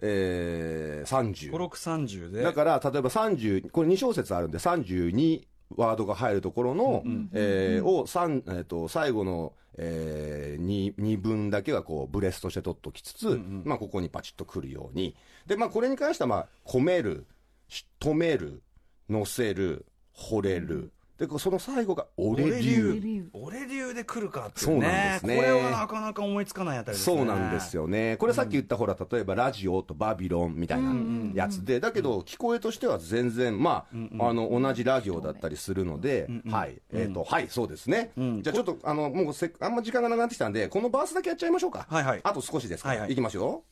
[0.00, 1.52] えー、30。
[1.52, 5.44] 5630でだから、例えば30、これ2小節あるんで、32
[5.76, 15.16] ワードが入るところの、えーを三えー、と最後の、えー、2, 2分だけはこうブレスとして取っときつつ、まあ、ここにパチッとくるように。
[15.46, 17.26] で、まあ、これに関しては、まあ、込める、
[17.68, 18.62] し止める、
[19.08, 20.92] 乗せる、惚れる。
[21.18, 23.00] で、その最後が俺俺流。
[23.02, 28.16] 流俺流で来るかっていそううなんねですねこれはなかなか思いつかないあたりですねそうなんですよね。
[28.18, 30.94] これさっき言ったほら、例えばラジオとバビロンみたいな
[31.34, 33.86] やつで、だけど聞こえとしては全然、ま
[34.20, 36.80] あ、あの、同じラ行だったりするので、はい。
[36.92, 38.12] えっと、はい、そうですね。
[38.16, 41.84] じゃあちょっと、あの、もうせっあんま時間がなくなってきたんで、このバースだけやっちゃいましょうか。
[41.90, 42.94] はいはいあと少しですから。
[42.94, 43.64] はいはいいきますよ。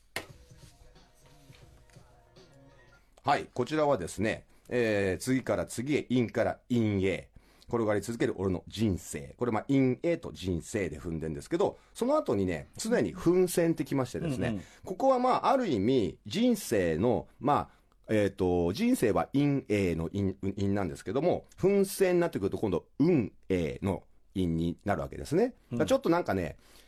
[3.23, 7.29] はい、こちらはですね、えー次から次へ、陰から陰へ、
[7.67, 9.35] 転がり続ける俺の人生。
[9.37, 17.77] これ、まあ、陰へと人生で踏んでんですけど、その後にね、常に奮戦ってきましてですね、ここはまあ、ある意味、人生の、まあ、
[18.09, 24.03] えっ、と、人生は陰への陰陰なんですけども、奮戦になってくると今度、運への
[24.33, 25.53] 陰になるわけですね。
[25.71, 26.86] だからちょっとなんかね、い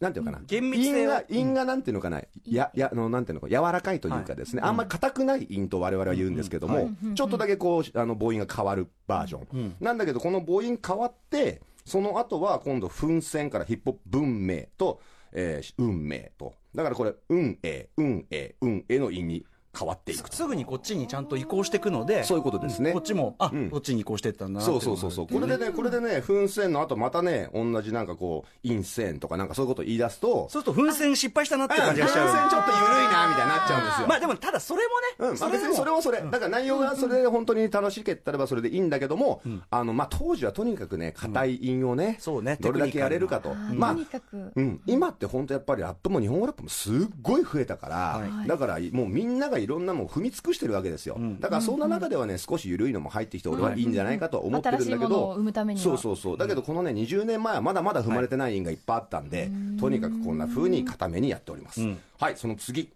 [0.00, 0.44] なんていうのかな。
[0.46, 2.20] 厳密性を陰が、なんていうのかな。
[2.44, 9.76] や、や、あの、なんていうのか、柔らかいというかですね、あんまり硬くない陰と我々は言うんですけども、ちょっとだけこう、あの、母音が変わるバージョン。
[9.80, 15.00] なんだけど、この母音変わって、その後は今度、奮戦からヒップホップ文明と、
[15.32, 16.54] えー運命と。
[16.74, 19.44] だからこれ、運営、運営、運営の陰に
[19.76, 20.36] 変わっていくと。
[20.36, 22.92] すぐにこっちにちゃんと移行していくのでそういうことですね。
[22.92, 25.26] こっちもあ、こっちに移行していったんだなそうそうそうそう。
[25.26, 34.06] これでね、これでね、噴戦の後またね、同じなんかこう、陰線とかなんかそういうこと言い出すと、そうすると奮戦失敗したなってうん噴感じがしちゃう戦ちょっと緩いな、みたいになっちゃうんですよ。
[34.08, 34.82] まあでもただそれ
[35.18, 36.22] もね、うん、まあ別にそれもそれ。
[36.22, 43.54] だから内容がそれで本当に楽しけったらばそれでいいんだけども、あの、まあ当時はとにかくね、硬い韻をね、そうねどれだけやれるかと。
[43.54, 48.48] まあとに、かくうん、今って本当やっぱりラップも日本語ラップもすっごい増えたから、はい。
[48.48, 51.18] だからもうみんながいろんなもん踏み尽くしてるわけですよ。
[51.40, 55.34] だからそんな中ではね、少し緩いのも入ってきて俺はいいんじゃないかと思ってるんだけど。
[55.34, 55.84] 生むため、には。
[55.84, 56.38] そうそうそう。
[56.38, 59.50] だけどこのね、20年前はまだまだ踏まれてない韻がいっぱいあったんで、
[59.80, 61.80] とにかくこんな風に固めにやっております。
[62.20, 62.92] はい、その次。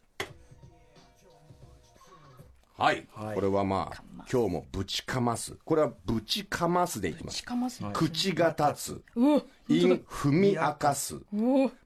[2.79, 3.35] はい、はい。
[3.35, 5.57] これはまあ、今日もぶちかます。
[5.65, 7.45] これはぶちかますでいきます。
[7.45, 9.03] かます口が立つ。
[9.17, 11.17] うお韻踏み明かす。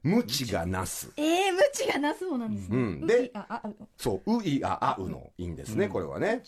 [0.03, 1.12] 無知がなす。
[1.16, 3.33] えー、無知がなすもなんですね、うんで
[3.97, 6.42] そう、ういああうの韻ですね、これはね。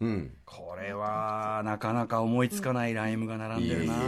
[0.00, 0.36] うん。
[0.44, 4.04] これはなかなか思いつかないライムが並んでるな、いえい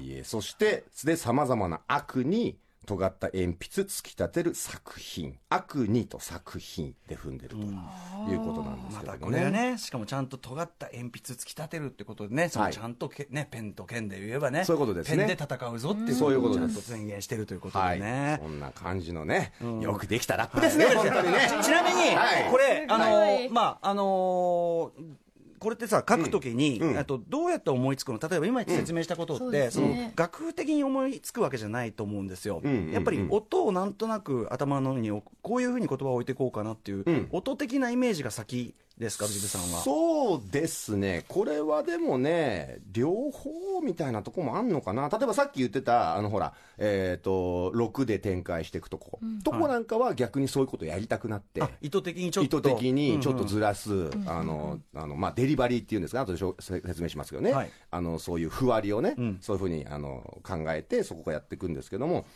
[0.00, 0.24] えいえいえいえ。
[0.24, 5.38] そして、で、様々な悪に、尖った鉛筆突き立てる作品。
[5.48, 15.26] 悪にと作品で踏んでるということなんですまけどたこれがねしかもちゃんと尖った鉛筆突き立てるってことでねそのちゃんとけ、ね、ペンと剣で言えばねそういうことですね。
[15.26, 16.74] ペンで戦うぞっていうそういうことです。
[16.74, 17.98] ちゃんと宣言してるということはい。
[17.98, 21.48] でね、そんな感じのね、よくできたラップですね、本当にね。
[21.62, 22.50] ちなみに、はい。
[22.50, 25.29] これ、あのまあ、あのー
[25.60, 26.98] これってさ書くときに、うん。
[26.98, 28.18] あとどうやって思いつくの？
[28.18, 32.92] 例えば今説明したことって、その楽譜的に思いつくわけじゃないと思うんですよ、うんうんうん。
[32.92, 35.10] やっぱり音をなんとなく頭のに
[35.42, 37.28] こういうふうに言葉を置いていこうかなっていう、うん。
[37.30, 39.80] 音的なイメージが先ですか、ジブさんは。
[39.80, 41.24] そうですね。
[41.26, 45.08] これはでもね、両方みたいなとこもあんのかな。
[45.08, 49.18] 例えばさっき言ってた、あのほら、えっ、と、6で展開していくとこ。
[49.42, 51.62] とこなんかは逆にそういうことやりたくなって。
[51.62, 57.52] あ意図的にちょっと意図的にちょっとうんうんずらす、あの、あの、まあ、デリバリーっていうんですか、後でしょせ説明しますけどね。
[57.52, 62.26] はいあの、そういうふわりをね、うんそういうふうに、あの、考えて、そこからやっていくんですけども、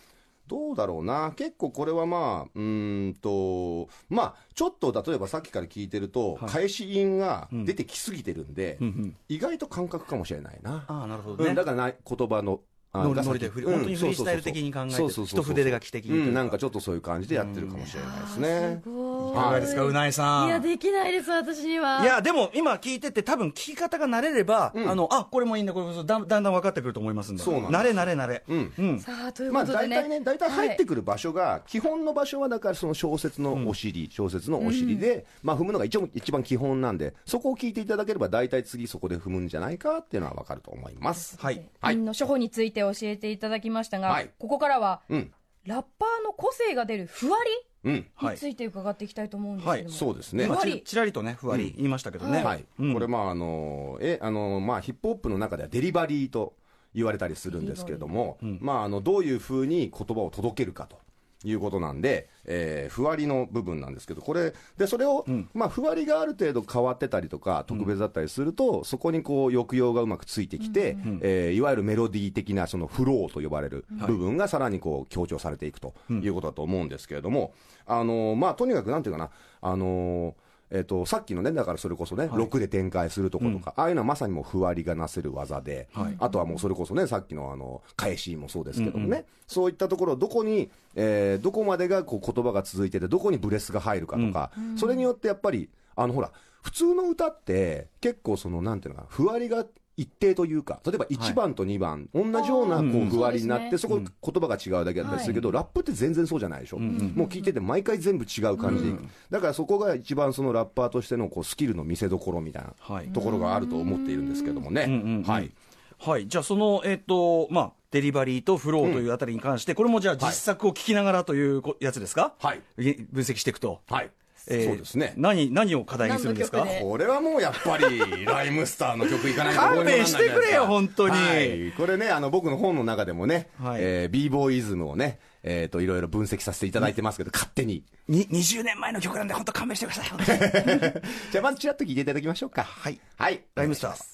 [0.47, 1.33] どうだろうな。
[1.37, 6.51] 結構これはまあ、うーんと、まあ、ちょっと例えばさっきから聞いてると、はい。
[6.51, 9.17] 返し音が出てきすぎてるんで、うんうん。
[9.29, 10.85] 意外と感覚かもしれないな。
[10.87, 12.61] ああなるほどね、うん、だからな言葉の
[12.93, 18.81] あノリノリでフリうん本当にフリースタイル的に考えてそうそうそうそう一筆書き的にうんなんかちょっとそういう感じでやってるかもしれないですね。
[18.85, 19.35] すごい。
[19.35, 20.47] かがですかうないさん。
[20.47, 22.03] いやできないです私には。
[22.03, 27.43] いやでも今聞いてて多分聞き方が慣れれば、あのあこれもいいんだこれもそうだんだんだん分かってくると思いますんで。
[27.43, 28.43] そうなん慣れ慣れ慣れ。
[28.49, 28.73] うん。
[28.79, 29.01] うん。
[29.01, 41.37] さあというまあことでね,、大体ね、大体入ってくくる場所が、基本の場所はだからその小説のお尻、小説のお尻で、まあ踏むのが一応一番基本なんで、そこを聞いていただければ、大体次そこで踏むんじゃないかっていうのはわかると思います。
[41.41, 41.69] はい。
[41.81, 41.97] はい。
[41.97, 44.31] の処方について教えていただきましたが、はい。
[44.39, 45.33] ここからはうん。
[45.65, 47.45] ラッパーの個性が出るふわうん。
[47.45, 47.51] り
[47.85, 48.05] に
[48.37, 50.45] ついて伺っていきたいと思うんですけども、そうですね。
[50.45, 50.83] 今ふわり。
[50.83, 56.55] ちちらりとねふわり言いましたけどね、はい、うんこれまああのえあのまあヒップホップの中ではデリバリーと
[56.95, 61.04] 言われたりするんですけれども、まああのどういうふうに言葉を届けるかと。
[61.45, 77.53] いうことなんで、えー、ふわりの部分なんですけど、これ、で、それを、まあ、ふわりがある程度変わってたりとか、特別だったりすると、そこにこう、抑揚がうまくついてきて、えーいわゆるメロディー的な、そのフローと呼ばれる部分がさらにこう、強調されていくということだと思うんですけれども、
[77.87, 79.31] あのーまあ、とにかくなんていうかな、
[79.61, 80.44] あのー
[80.75, 96.33] えっとさっきのね、だからそれこそね、6で展開するとことか、ああいうのはまさにもうふわりがなせる技で、あとはもうそれこそね、さっきのあの返しもそうですけどもね、そういったところ、どこに、えーどこまでがこう言葉が続いてて、どこにブレスが入るかとか、それによってやっぱり、あのほら、
[96.63, 99.65] 普通の歌って、結構その、なんていうのかな、ふわりが
[99.97, 106.79] 一定というか、例えば1番と2番、同じようなこうふわりになって、そこ言葉が違うだけだったりするけど、ラップって全然そうじゃないでしょ？
[106.79, 109.05] もう聞いてて毎回全部違う感じでいく。
[109.31, 114.85] だからそこが一番そのラッパーとしてのこうスキルの見せ所みたいなはいところがあると思っているんですけどもね。
[114.89, 115.53] うんうんうんはい。
[115.97, 122.35] はい、じゃあその、えっ、と、まあ、デリバリーとフローというあたりに関して、これもじゃあ実作を聞きながらというこやつですか？
[122.41, 122.61] はい。
[122.79, 123.81] い分析していくと。
[123.89, 124.11] はい。
[124.49, 125.15] えーそうですね。
[125.17, 126.65] 何、何を課題にするんですか？
[126.65, 131.73] これはもうやっぱり、 ライムスターの曲いかないと勘弁してくれよ本当にはい。
[131.73, 137.85] これね、あの、僕の本の中でもね、はいえー、b ボーイズムをね、えっ、と、いろいろ分析させていただいてますけど、勝手に。
[138.09, 141.03] に20年前の曲なんで、本当勘弁してください。
[141.33, 142.65] じゃあ、まずちらっと聞いていただきましょうか。
[142.65, 142.99] はい。
[143.17, 143.43] はい。
[143.55, 144.05] ライムスター、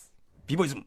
[0.47, 0.85] ビボイズム。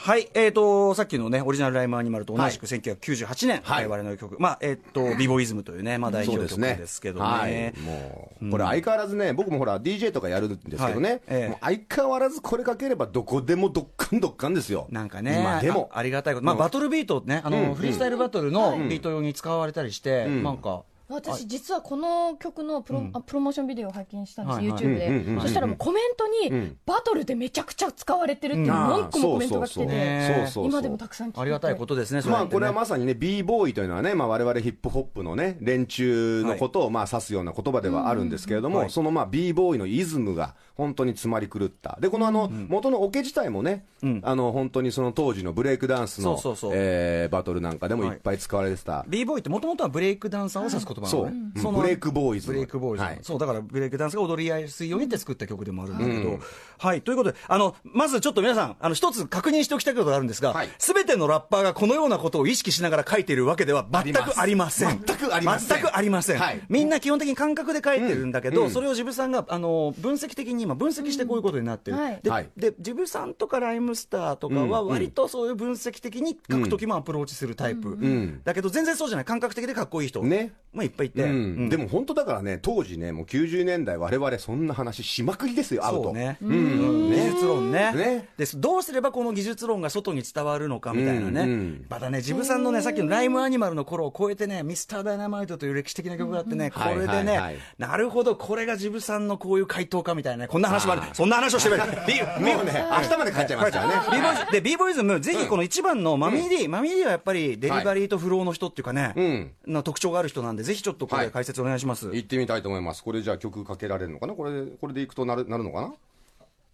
[0.00, 3.88] はい、えーと、さっきのね、オリジナルライムアニマルと同じく1998年、はい。
[3.88, 7.24] 我々の曲、まあ、えっ、と、ビボイズムというね、まあ代表曲ですけどね。
[7.26, 11.20] はい、もう、これ相変わらずね、僕もほら、DJ とかやるんですけどね、はい。
[11.26, 11.48] ええ。
[11.48, 14.86] もう相変わらずこれかければどこでもどっかんどっかんですよ。
[14.88, 15.90] なんかね、今でも。
[15.92, 16.60] あありがたいこと、まあ、うん。
[16.60, 17.74] バトルビートね、あの、うん。
[17.74, 20.44] フリースタイルバトルのビート用に使われたりして、ん。
[20.44, 24.78] なんか、私実はこの曲のプロ,、あプロモーションビデオを拝見したんです、はいはい。
[24.78, 26.76] YouTube で、そしたらもうコメントに、ん。
[26.84, 28.70] バトルでめちゃくちゃ使われてるっていううん。
[28.70, 31.40] 何個もコメントが来てて、今でもたくさん聞いてて。
[31.40, 38.90] ありがたいことですね、そまあ、これはまさにね、b ボーイというのはね、まあ、我々ヒップホップのね、連中のことをまあ指すような言葉ではあるんですけれども、はい。
[38.90, 41.98] そのまあ b ボーイのイズムが本当に詰まり狂った。
[42.00, 44.20] で、このあの、元のオケ自体もね、ん。
[44.22, 46.70] あの、本当にその当時のブレイクダンスのそうそうそう。
[46.74, 48.16] えーバトルなんかでもい。
[48.16, 49.04] っぱい使われてた。
[49.08, 51.36] b ボーイってもともとはブレイクダンサーを指す言葉なそう、のね。
[51.56, 52.52] うんブレイクボーイズの。
[52.54, 53.18] ブレイクボーイズ、はい。
[53.22, 56.38] そうだからブレイクダンスが踊りやすいようにって作った曲でもあるんだけど、
[56.78, 57.02] はい。
[57.02, 60.68] ということであのまずちょっと皆さんあの一つ確認しておきたいことがあるんですがはい。
[60.78, 65.02] すべ、てのラッパーがこのようなことを意識しながら書いているわけでは全くありません。
[65.04, 65.78] 全くありません。
[65.78, 66.60] 全くありません、はい。
[66.68, 68.70] みんな基本的に感覚で書いてるんだけど、うん。
[68.70, 72.02] それをジブさんがあの分析的に今分析してこういうことになってる、うん。
[72.02, 72.20] はい。
[72.22, 72.50] ではい。
[72.56, 78.42] でジブさんとかライムスターとかは割とそういう分析的に書くときもアプローチするタイプ、ん。
[78.44, 79.24] だけど全然そうじゃない。
[79.24, 80.52] 感覚的でかっこいい人、ね。
[80.72, 81.30] まあ、いっぱいいて、うん。
[81.30, 81.68] うん。
[81.68, 86.02] でも本当だからね、当時ね、もう90年代、我々そんな話しまくりですよ、会うと。
[86.04, 87.10] そうね、うん。
[87.10, 87.92] 技術論ね。
[87.94, 88.28] ね。
[88.36, 91.48] ですどうすればこの技術論が外に伝わるのかみたいなね、うん。
[91.48, 91.86] うん。
[91.88, 97.26] またねジブさんのねさっきの「ライムアニマル」の頃を超えてね「ミスターダイナマイトという歴史的な曲があってね、これでね、はい。
[97.26, 101.02] はいはいなるほどこれがジブさんのこういう回答かみたいなねこんな話もある。
[101.12, 101.82] そんな話をしてくれ。
[102.06, 103.94] ビ もうね、明日まで帰っちゃいますからね。
[104.10, 109.52] b ボーイズで b ボーイズムぜひこの一番のマミー D、マミー D はやっぱりデリバリーとフローの人っていうかね、うん。
[109.68, 111.26] の特徴がある人なんでぜひちょっとこはい。
[111.26, 113.04] れ解説お願いします、行ってみたいと思います。
[113.04, 114.34] これじゃあ曲かけられるのかな？
[114.34, 115.92] これ、これでいくとなるなるのかな？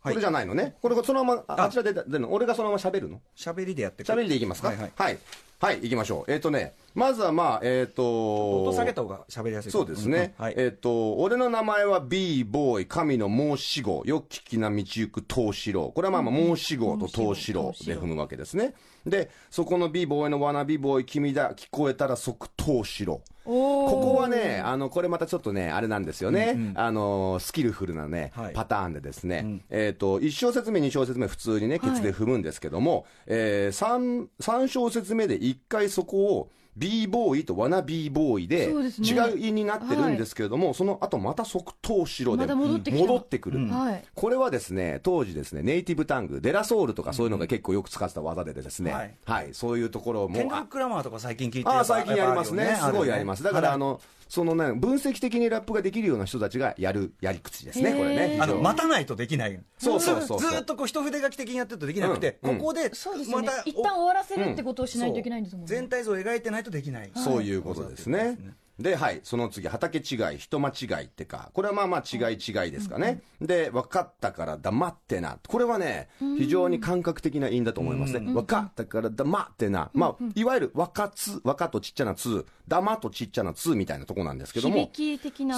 [0.03, 0.77] これじゃないのね？
[0.81, 1.68] これそのまま、ああ。
[1.68, 3.20] ちらで出るの俺がそのまま喋るの？
[3.37, 4.68] 喋りでやってく喋りでいきますか？
[4.68, 4.92] はいはい。
[4.97, 5.18] はい。
[5.61, 6.33] はい、行きましょう。
[6.33, 10.35] えっ、とね、まずはまあ、えっ、と音下げた方が喋りやすいかそうですね。
[10.39, 15.93] うんはいえっ、と、俺の名前は B ボーイ、神の申し子、よききな道行く東四郎。
[15.93, 18.75] これはまあまあ申し子と東四郎で踏むわけですね。
[19.05, 23.23] で、そこの B ボーイのわな B ボーイ、君だ、聞こえたら即東四郎。
[23.45, 26.73] ここはね、あの、これまたちょっとね、あれなんですよね。
[26.77, 43.01] あの、スキルフルなね、はいパターンでですね、えっ、と、1小節目、2小節目、普通にね、ケツで踏むんですけども、えー、3、三小節目で1回そこを、b ボーイとワナ b ボーイで違う韻になってるんですけれども、その後また即答しろで戻ってきた。
[43.01, 44.05] 戻ってくる、はい。
[44.15, 49.51] これはですね当時ですねネイティブタングデラソールとかそういうのが結構よく使ってた技でですね、ははい。
[49.51, 52.77] いそういうところもケンドリック・ラマーとか最近聞いてああ最近やりますね。
[52.81, 53.43] すごいやります。
[53.45, 59.61] だからあののそのね分析的にラップができるような人たちがやるやり口ですねこれねあの待たないとできない。
[59.79, 60.53] そうそうそうそう。
[60.53, 62.59] ずっとこう一筆書き的にやってるとできなくて、うん。
[62.59, 62.91] ここで
[63.31, 68.39] また一旦終わらせるってことをしないといけないんですもんね、全体像を描いてないとできない、そういうことですね。
[68.79, 70.01] で、はい、その次、畑違
[70.35, 73.23] い、人間違いってか、これはまあまあ違い違いですかね。
[73.41, 75.39] で、分かったから黙ってな。
[75.47, 78.33] これはね、非常に感覚的な因だと思いますね。
[78.33, 79.91] 分かったから黙ってな。
[79.95, 84.91] まあ、いわゆる和かつ、和かとちっちゃなつ、黙とちっちゃなつみたいなとこなんですけども。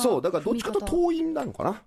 [0.02, 1.83] そう、だからどっちかと遠いんなのかな。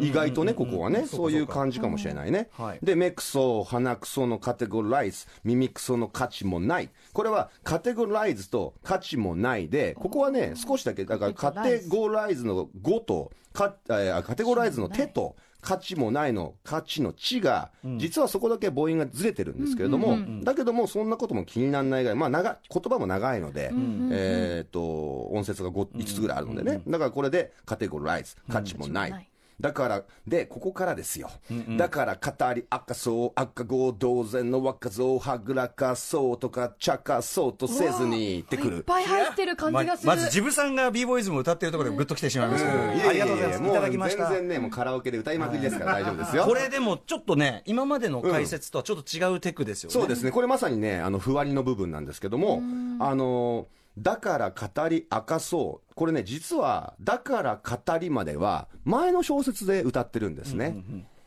[0.00, 2.78] 意外とね、ここはね、そうかそういう感じかもしれないねはい。
[2.82, 6.90] で、目くそ、鼻くそのカテゴライズ、耳くその価値もない。
[7.12, 23.70] これはカテゴライズと価値もないで、ここはね、少しだけ、だからカテゴライズの5と、かえーカテゴライズの手と、価値もないの価値の値が、実はそこだけ母音がずれてるんですけれども、だけどもそんなことも気にならないぐらい、まあ長、言葉も長いので、
[24.10, 29.30] えーっと、音節が 5, 5つぐらいあるのでね、だからこれでカテゴライズ、価値もない。
[29.60, 31.30] だから、で、ここからですよ。
[31.76, 38.76] だから、語り明かそう、赤子同然の若造、はぐらかそうとか、茶化そうとせずにってくる。
[38.78, 42.90] いっぱい入ってる感じがする、ままずジブさんが b ボーイズムを歌ってるところでグッと来てしまいましたけど、うん。
[42.90, 43.70] ありがとうございます。
[43.70, 44.22] いただきました。
[44.24, 46.44] もう全然ね、もうカラオケで歌いまくりですから大丈夫ですよ。
[46.44, 52.62] これでもちょっとね今までの解説とはちょっと違うテクですよね、そうですね、これまさにね、あの、ふわりの部分なんですけども、
[52.98, 53.66] あの、
[54.00, 55.94] だから語り明かそう。
[55.94, 60.76] これね、実は、だから語りまでは、前の小説で歌ってるんですね。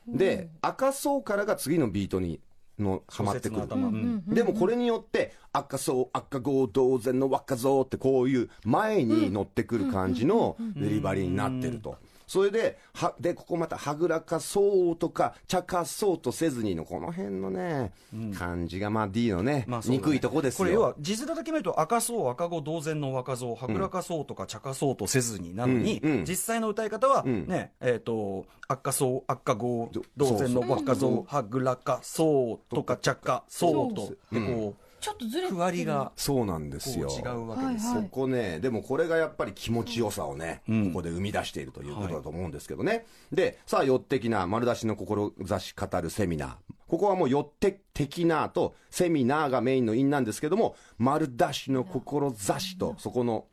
[0.08, 2.40] で、明かそうからが次のビートに、
[2.80, 3.68] の、はまってくる。
[4.28, 11.98] でもこれによって、赤そう、赤号同然の若造ってこういう前に乗ってくる感じのデリバリーになってると。
[12.34, 17.92] それで、は、で、ここまた、はぐらかそうとか、茶化そうとせずにの、この辺のね、
[18.36, 19.86] 感じが、まあ D のね、まあね。
[19.90, 20.58] 憎いとこですよ。
[20.58, 26.26] これ要は字面だけ見ると赤そう赤子同然の若造はぐらかそうとか茶化そうとせずになのに、うんうん。
[26.26, 27.46] 実際の歌い方はん。
[27.46, 35.54] ね、えっ、と赤そう赤子ど同然の若造はぐらかそうとか茶化そうとでこちょっとずれてる。
[35.54, 36.14] う区割りが。
[36.16, 37.10] そうなんですよ。
[37.10, 38.04] 違うわけですよ、はいはい。
[38.06, 40.88] そこね、でもこれがやっぱり気持ちよさをね、うん。
[40.88, 43.06] ここで生み出しているということだと思うんですけどね。
[43.32, 46.56] で、さあ、よってきな、丸出しの志語るセミナー。
[46.88, 53.48] ここはもうよって的なと、セミナーがメインの因なんですけども、丸出しの志と、そこの、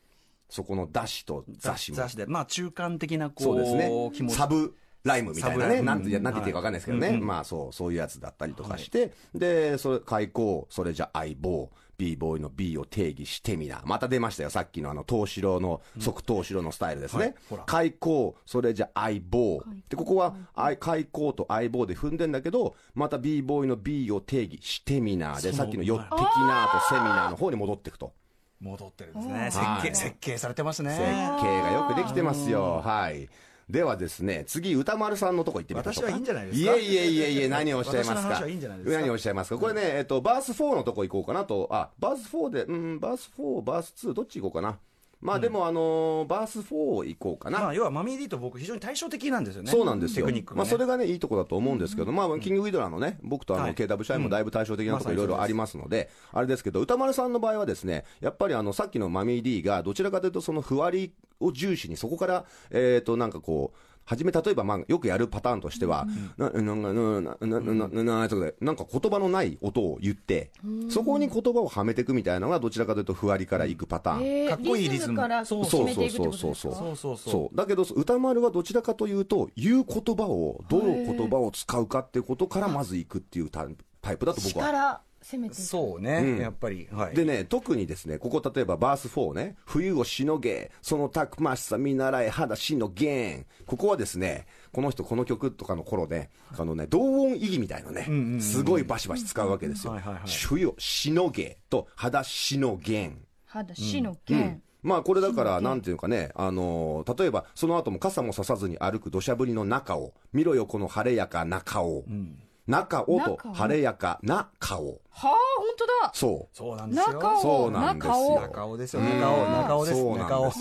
[0.49, 1.97] そこの出しと雑誌も。
[1.97, 2.27] 雑誌で。
[2.27, 3.91] まあ中間的なこうそうですね。
[4.29, 5.83] サブライムみたいなね。
[5.83, 7.09] なんて、うんなんて言っていいかわかんないですけどね。
[7.09, 9.13] はいまあそう、そういうやつだったりとかして。
[9.35, 11.71] で、それ、開口、それじゃ相棒。
[12.01, 13.83] b ボーイの B を定義してみな。
[13.85, 14.49] また出ましたよ。
[14.49, 17.35] さっきのあの、東四郎の、即東四郎のスタイルですはいね。
[17.67, 19.63] 開口、それじゃ相棒。
[19.91, 20.35] で、ここは、
[20.79, 25.39] 開口と相棒で踏んでんだけど、また b ボーイの B を定義してみな。
[25.43, 28.15] で、さっきのよってきなとセミナーの方に戻っていくと。
[28.61, 31.01] 戻ってるんですね設はい計設計されてますね設
[31.43, 32.83] 計がよくできてますよ。
[32.85, 33.29] はい。
[33.71, 36.11] ではですね、次、歌丸さんのとこ行ってみましょうか。
[36.11, 38.35] 私はいいんじゃないですかいえいえいえいえ、何をおっしゃいますか？
[38.35, 39.59] 私のいいんじゃないですか何をおっしゃいますか？
[39.59, 41.69] これね、えっと、バース4のとこ行こうかなと。
[41.71, 44.79] あ、バース4で、うん、バース4、バース2、どっち行こうかな？
[45.21, 47.59] まあでも、あのーバース4行こうかな。
[47.59, 49.71] まあ要はマミー D と僕非常に対照的なんですよね。
[49.71, 50.27] そうなんですよ。
[50.27, 50.59] テクニックがね。
[50.59, 53.75] まあそれがね、いいとこだと思うんですけど、まあ、キングウィドラーのね、僕とあの、はい。
[53.75, 63.79] KW 社員もだいぶ対照的なとこうんいろいろありますので、あれですけど、歌丸さんの場合はですね、やっぱりあの、さっきのマミー D が、どちらかというとそのふわりを重視に、そこから、えっと、なんかこう、
[64.11, 66.05] はじめ、例えば、まあ、よくやるパターンとしては、
[66.37, 70.51] な、な、な、な、な、な、な、な、かで、なんか言葉のない音を言って、
[70.89, 74.23] そこに言葉をはめていくみたいなのが、どちらかというと、ふわりからいくパターン。
[74.25, 75.17] えーかっこいいリズム。
[75.17, 77.17] からそうそうそうそうそうそう。
[77.17, 77.57] そう。
[77.57, 85.03] だけど、歌丸はどちらかというと、言う言葉を、どの言葉を使うかっていうことからまず行くっていうタイプタイプだと僕は。
[85.39, 86.39] 力攻めてそうね、うん。
[86.39, 86.89] やっぱり。
[86.91, 87.15] はい。
[87.15, 93.47] でね、特にですね、ここ例えばバース4ね、冬をしのげ、そのたくましさ見習え、肌しのげん。
[93.67, 99.93] ここはですね、この人、この曲とかの頃で、あのね、同音異義みたいのね、すごいバシバシ使うわけですよ。
[99.93, 100.23] はいはいはい。
[100.29, 103.25] 冬をしのげと、肌しのげん。
[103.51, 111.81] 肌死の剣、まあこれだから、なんていうかね、あのー例えば、その後も傘もささずに歩く土砂降りの中を、見ろよこの晴れやかな顔。
[111.81, 115.01] 中をと中を晴れやかな顔。
[115.13, 116.13] はあ、本当だ。
[116.15, 116.57] そう。
[116.57, 117.07] そうなんですよ。
[117.15, 119.03] 中を、そうなんですよ中尾ですよ。
[119.03, 120.03] 中尾、中尾です。
[120.17, 120.53] 中尾。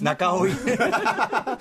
[0.00, 0.46] 中尾。
[1.46, 1.58] あ、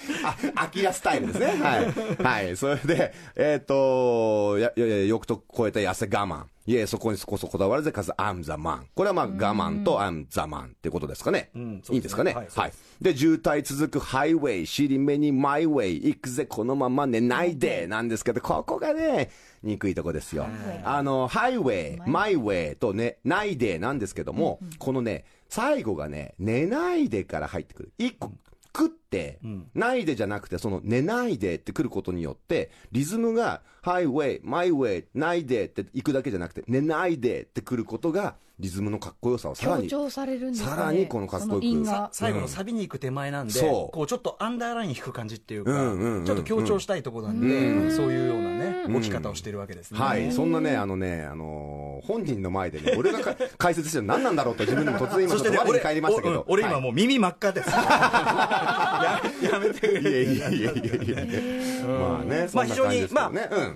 [0.55, 1.45] アキラスタイルですね。
[1.63, 1.93] はい。
[2.23, 2.57] はい。
[2.57, 6.45] それで、えっ、と、や、いやいや、欲と超えた痩せ我慢。
[6.67, 8.83] いえ、そこにこそこだわらず、かつ、I'm the man。
[8.93, 11.49] これはまあ、我慢と I'm the man ってことですかね。
[11.55, 12.33] んいいんですかね。
[12.33, 13.03] ははいい。
[13.03, 19.29] で、渋滞続くハイウェイ、尻目にマイウェイ、行くぜ、このまま寝ないで、なんですけど、ここがね、
[19.63, 20.47] 憎いとこですよ。
[20.83, 27.91] あの、ハイウェイ、マイウェイとね、ないでなんですけども、このね、最後がね、寝ないでから入ってくる。
[27.97, 28.31] 一個、
[28.75, 29.39] 食って、
[29.73, 40.69] ないでじゃなくて、その寝ないでってくることによって、リズムが、ハイウェイ、マイウェイ、ないでって行くだけじゃなくて、寝ないでってくることが、リズムのかっこよさをさらに、強調されるんですね。
[40.69, 42.09] さらにこのかっこよく。
[42.11, 49.99] 最後のサビに行く手前なんで、こうちょっとアンダーライン引く感じっていうか、うんうんうんちょっと強調したいところなんで、そういうようなね、置き方をしてるわけですね。
[49.99, 56.45] はい、そんなね、あのね、あのー本人の前でね、 俺がか解説してるの何なんだろうと自分でも突然今ちょっと我に返りましたけど。
[56.47, 57.69] 俺今はいもう耳真っ赤です。
[57.71, 59.21] や
[59.53, 60.23] やめてくれ。
[60.23, 60.39] い。
[60.39, 63.31] やいやいやいやいやまあね、そまあ非常にま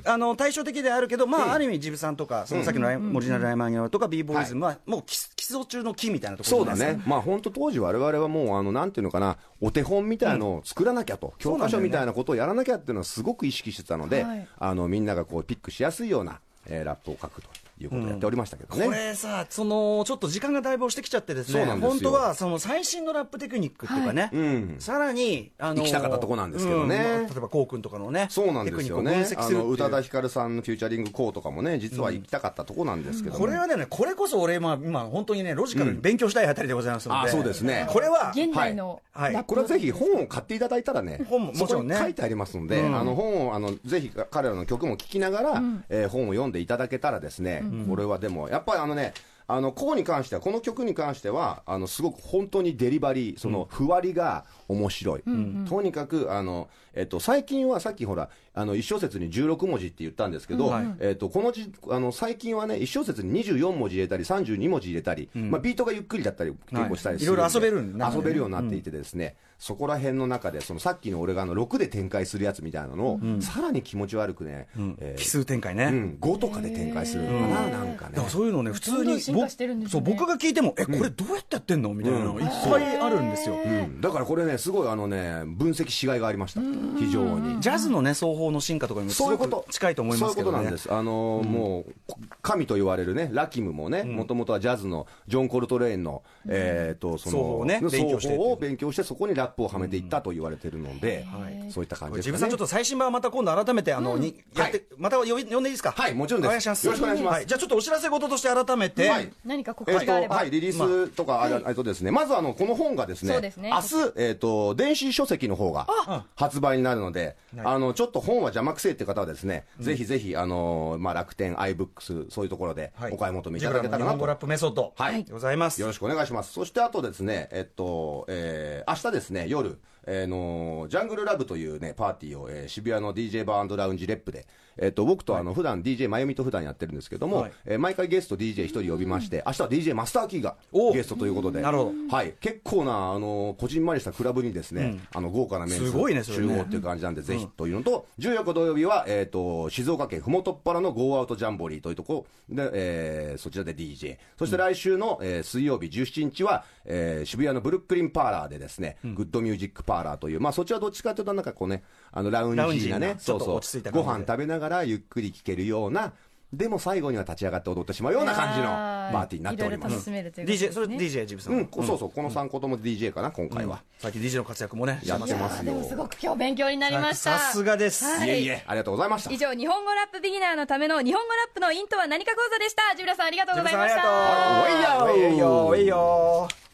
[0.06, 0.12] あ。
[0.12, 7.02] あの対照的であるけど、まあある意味、ジブさんとか、そのさっきのオリジナルライマンギとか、ビーボーイズムは、もう基基礎中の木みたいなところそうだね。
[7.06, 14.48] まあ本当当時我々はもう、あの、なんていうのかな、お手本みたいのを作らなきゃと、教科書みたいなことをやらなきゃっていうのはすごく意識してたので、はい。
[14.58, 18.86] あの、みんながこうピックしやすいような、えーラップを書くということをやっておりましたけどね。
[18.86, 21.90] これさ、そのちょっと時間がだいぶ押してきちゃってですね、そうなんですよ。
[21.92, 24.76] 本当はその最新のラップテクニックっていうかね、うん。
[24.80, 26.96] さらに、あの行きたかったとこなんですけどね。
[26.96, 29.36] うんまあ例えばこうくんとかのね、そうなんですよテクニッね。
[29.38, 37.88] あの、宇多田ヒカルさんのフューチャリングコーとかもね、実は行きたかったとこなんですけどもこれはね、これこそ俺、まあ、今、本当にね、ロジカルに勉強したいあたりでございますので、あそうですね。
[37.90, 39.34] これは、現代のはい。
[39.34, 39.50] ラップ。
[39.50, 41.98] これはぜひ本を買っていただいたらね、本ももちろんね。
[41.98, 49.14] 書いてありますので、あの本をあのぜひ彼らの曲も聴きながら、えー本を読んでいただけたらですね、これはでも、やっぱりあのね、
[49.48, 55.24] あの、こうに関しては、この曲に関しては、あの、すごく本当にデリバリー、その、ふわりが面白い。
[55.68, 68.06] とにかく、あの、えっと、最近はさっきほら、あの、一小節に16文字って言ったんですけど、えっと、このじ、あの、最近はね、一小節に24文字入れたり、32文字入れたり、まあ、ビートがゆっくりだったり、結構したりするはいいろいろ遊べるね。
[68.16, 74.68] 遊べるようになっていてですね、そこら辺の中で、そのさっきの俺があの6で展開するやつみたいなのを、さらに気持ち悪くね、
[75.00, 75.86] えー奇数展開ね。
[75.86, 78.12] うん、5とかで展開するのかな、なんかね。
[78.16, 78.30] だから。
[78.30, 83.56] そういうのね、普通にどんどん進化してるんですそうよね僕が聞いても、え、これどうやってやってんのみたいなのいっぱいあるんですよ。
[83.56, 84.02] うん。
[84.02, 86.62] だからこれね、すごいあのね、分析しがいがありました。
[86.98, 87.60] 非常に。
[87.62, 89.72] ジャズのね、奏法の進化とかにもすごくそういうこと。
[89.72, 90.58] 近いと思いますけどね。
[90.58, 90.78] そういうことなんで。
[90.82, 90.94] す。
[90.94, 101.26] あのーもう、神と言われるね、ラキムもね、もともとはジャズのジョン・コルトレーンの、えっと、その、奏法をね勉強して奏法を勉強して、そこにラップをはめていったと言われてるので、
[101.70, 102.32] そういった感じですかね。
[102.32, 105.92] ジブさん、ちょっと最新版はまた今度改めて、あの、に、やって、また呼び呼んでいいですか？
[105.92, 106.50] はいもちろんです。
[106.50, 106.86] お願いします。
[106.88, 107.40] よろしくお願いします。
[107.40, 109.32] はじゃあちょっとお知らせ事として改めて、はい。
[109.46, 110.36] 何か告えっと知があれば。
[110.38, 113.70] はい、リリースとか、あれえっとですね、まずあの、この本がですね、そうですね。
[113.70, 114.45] 明日、えっと、
[114.76, 115.88] 電子書籍の方が
[116.36, 124.94] 発売になるので、あの、ちょっと本は邪魔くせえって方はですね、ぜひぜひ、あの、まあ、楽天、iBooks、そういうところではいお買い求めいジただけたらなとブラップメソッド。
[124.96, 125.82] はいでございます。
[125.82, 126.54] よろしくお願いします。
[126.54, 134.46] そしてあとですね、えっと、えー、明日ですね、夜、えーの、 Jungle Love というね、パーティーを、えー渋谷の DJ バーラウンジレップで、
[134.78, 137.52] えっと、僕とあの、普段 DJ まゆみと普段やってるんですけども、はい。
[137.66, 140.92] えー毎回ゲスト DJ 一人呼びまして、明日は DJ マスターキーがお。
[140.92, 154.18] ゲストということで、なるほはい、結構な、あの、こじんまりしたクラブにですね、あの、豪華なメンツね集合っていう感じなんで、ぜひというのと、14日土曜日は、えっと、静岡県ふもとっぱらの GO OUT JAMBOREE というとこで、えーそちらで DJ。
[154.38, 161.84] そして来週の、えー水曜日17日は、えー渋谷の Brooklyn Parlor でですね、 Good Music Parlor という、まあそちらどっちかというとなんかこうね、
[162.16, 166.14] あのラウンジなねな、ちょっと落ち着いた感じでご飯食べながらゆっくり聴けるような、
[166.54, 171.54] でも最後には立ち上がって踊ってしまうような感じのあパーティーになっております DJ、それね DJ ジブさん。
[171.54, 173.84] うん、そうそう、この3個とも DJ かな、今回は。
[174.00, 175.84] 最近 DJ の活躍もね、やってますよでも。
[175.84, 177.38] すごく今日勉強になりました。
[177.38, 178.06] さすがです。
[178.06, 179.38] はいいえいえ、ありがとうございました以。
[179.38, 182.96] 上、日本語ラップビギナーのための日本語ラップのインとは何か講座でした。
[182.96, 184.64] ジブラさんありがとうございました。
[184.64, 186.65] おいよおいよおいよ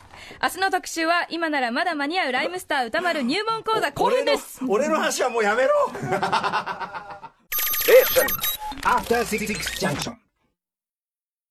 [0.42, 4.62] 明日の特集は、今ならまだ間に合うライムスター歌丸入門講座後編です。
[4.68, 5.70] 俺の話はもうやめろ
[8.84, 9.46] After Six
[9.80, 10.16] Junction.